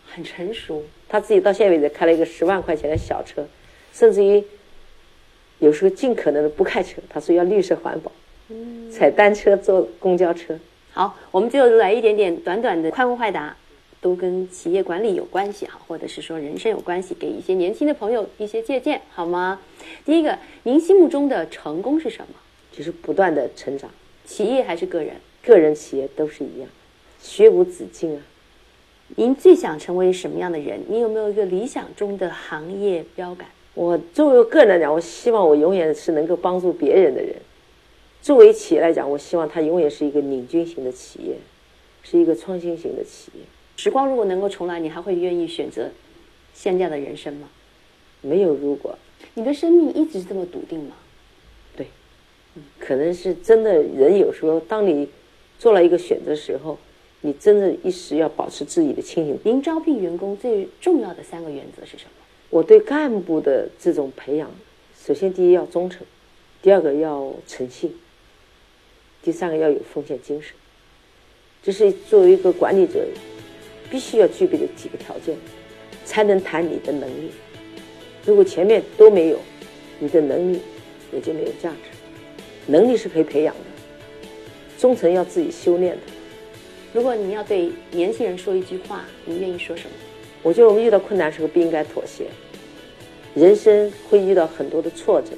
[0.06, 0.84] 很成熟。
[1.14, 3.46] 他自己到现在为止开了一个十万块钱的小车，
[3.94, 4.44] 甚至于
[5.60, 7.00] 有时候尽可能的不开车。
[7.08, 8.12] 他说要绿色环保，
[8.92, 10.58] 踩单车、坐公交车。
[10.92, 13.56] 好，我们最后来一点点短短的快问快答，
[14.02, 19.62] 都跟企业管理有关系哈，或者是说人生有关系，给一些年轻的朋友一些借鉴好吗？
[20.04, 22.34] 第一个，您心目中的成功是什么？
[22.72, 23.88] 就是不断的成长，
[24.26, 25.14] 企业还是个人？
[25.44, 26.68] 个人、企业都是一样，
[27.22, 28.22] 学无止境啊。
[29.16, 30.80] 您最想成为什么样的人？
[30.88, 33.48] 你有没有一个理想中的行业标杆？
[33.76, 37.36] 我作为个人来讲，我希望我永远是能够帮助别人的人。
[38.22, 41.36] 作为企业来讲，我希望它永远是一个领军型的企业，
[42.02, 43.42] 是一个创新型的企业。
[43.76, 45.92] 时光如果能够重来，你还会愿意选择
[46.54, 47.50] 现在的人生吗？
[48.22, 48.98] 没有如果。
[49.36, 50.96] 你的生命一直这么笃定吗？
[51.76, 51.88] 对，
[52.80, 53.74] 可能是真的。
[53.74, 55.08] 人有时候，当你
[55.60, 56.80] 做了一个选择时候。
[57.26, 59.40] 你真的一时要保持自己的清醒。
[59.44, 62.12] 您招聘员工最重要的三个原则是什么？
[62.50, 64.52] 我对干部的这种培养，
[65.02, 66.06] 首先第一要忠诚，
[66.62, 67.96] 第二个要诚信，
[69.22, 70.54] 第三个要有奉献精神。
[71.64, 73.08] 这是作为一个管理者
[73.90, 75.38] 必须要具备的几个条件，
[76.04, 77.32] 才能谈你的能力。
[78.26, 79.40] 如果前面都没有，
[79.98, 80.60] 你的能力
[81.14, 81.90] 也就没有价值。
[82.68, 84.28] 能力是可以培养的，
[84.78, 86.02] 忠诚要自己修炼的。
[86.94, 89.96] 如果你要对年轻人说一句话，你愿意说什么？
[90.44, 92.28] 我觉得我们遇到困难时候不应该妥协。
[93.34, 95.32] 人生会遇到很多的挫折，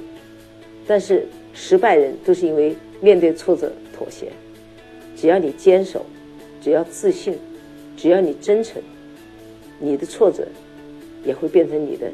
[0.86, 4.30] 但是失败人都是因为面对挫折妥协。
[5.16, 6.06] 只要你坚守，
[6.62, 7.40] 只要自信，
[7.96, 8.82] 只要你真诚，
[9.80, 10.46] 你的挫折
[11.24, 12.12] 也会变成你的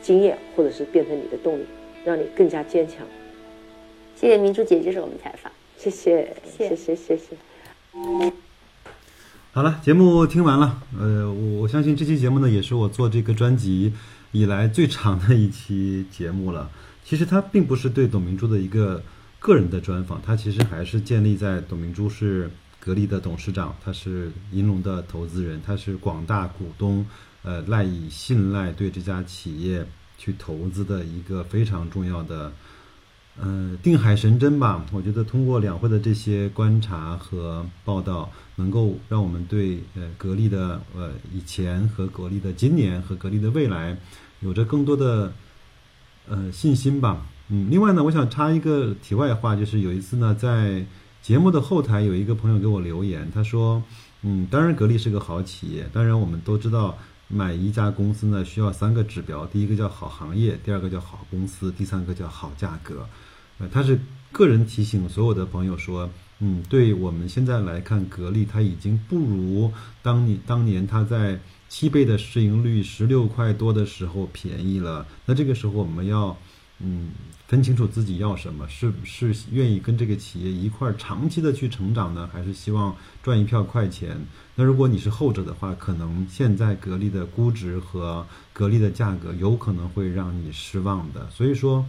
[0.00, 1.66] 经验，或者是变成你的动力，
[2.06, 3.06] 让你更加坚强。
[4.16, 5.52] 谢谢明珠姐接受我们采访。
[5.76, 7.36] 谢谢，谢谢，谢谢。
[9.52, 10.82] 好了，节目听完了。
[10.98, 13.92] 呃，我相信这期节目呢，也是我做这个专辑
[14.30, 16.70] 以来最长的一期节目了。
[17.04, 19.02] 其实它并不是对董明珠的一个
[19.38, 27.04] 个人的专访，它其实还是建立在董明珠是格力的董事长，他是银龙的投资人，他是广大股东
[27.42, 29.84] 呃赖以信赖对这家企业
[30.16, 32.52] 去投资的一个非常重要的
[33.40, 34.84] 呃定海神针吧。
[34.92, 43.96] 我觉得通过两会的这些观察和报道，能够让我们对呃格力的呃以前和格力的今年和格力的未来
[44.40, 45.32] 有着更多的
[46.28, 47.26] 呃信心吧。
[47.50, 50.84] 嗯，另外呢，我想插一个题外话，就是有一次呢，在
[51.22, 53.82] 节目的后台有一个朋友给我留言，他说
[54.22, 63.06] ：“嗯，当然格力是个好企业，当然我们都知道买一家公司呢需要三个指标，第一个叫好行业，第二个叫好公司，第三个叫好价格。”
[63.58, 63.98] 呃，他是
[64.32, 66.08] 个人提醒所有的朋友说
[66.40, 75.06] ：“嗯，对我们现在来看，格力它已经不如当你当年它在七倍的市盈率、十六块多的时候便宜了。
[75.26, 76.36] 那这个时候我们要。”
[76.80, 77.08] 嗯，
[77.48, 84.16] 分清楚自己要什么，是是愿意跟这个企业一块长期的去成长呢，还是希望赚一票快钱？
[84.54, 91.28] 那如果你是后者的话，可能现在格力的估值和格力的价格有可能会让你失望的。
[91.30, 91.84] 所以说，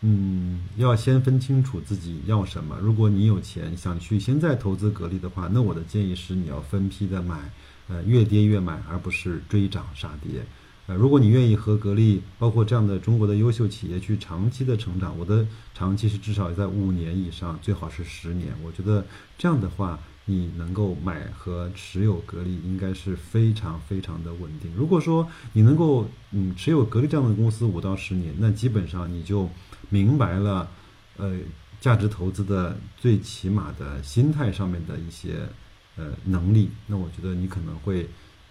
[0.00, 2.78] 嗯，要先分清楚自己要什么。
[2.80, 7.50] 如果你有钱想去现在投资格力的话，那我的建议是你要分批的买，
[7.88, 10.44] 呃，越跌越买，而不是追涨杀跌。
[10.86, 15.44] 呃，如果你愿意和格力，包括这样的中国的优秀企业去长期的成长，我的
[15.74, 18.54] 长期是至少在五年以上，最好是十年。
[18.62, 19.04] 我觉得
[19.36, 24.70] 这样的话，你能够买和持有格力，应该是非常非常的稳定。
[24.76, 29.50] 如果说你能够嗯持有格力这样的公司五到十年，那基本上你就
[29.88, 30.68] 明白了，
[31.16, 31.38] 呃，
[31.80, 35.48] 价值投资的最起码的心态上面的一些
[35.96, 36.70] 呃能力。
[36.86, 38.08] 那我觉得你可能会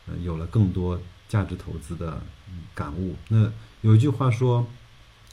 [0.07, 0.99] 呃有了更多。
[1.29, 2.21] 价值投资的
[2.73, 3.13] 感悟。
[3.27, 4.65] 那有一句话说，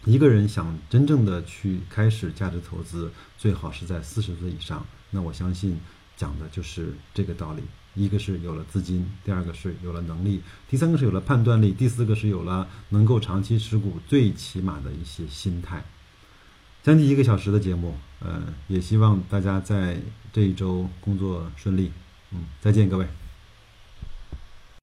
[0.04, 4.84] 一个人想真正的去开始价值投资，最好是在四十岁以上。
[5.12, 5.78] 那我相信
[6.16, 7.62] 讲的就是这个道理。
[7.94, 15.84] 一个是有了资金，第二个是有了能力，第三个是有了判断力，第四个是有了能够长期持股最起码的一些心态。
[16.84, 19.96] 将近一个小时的节目，呃，也希望大家在
[20.30, 21.90] 这一周工作顺利。
[22.30, 23.06] 嗯，再见各位。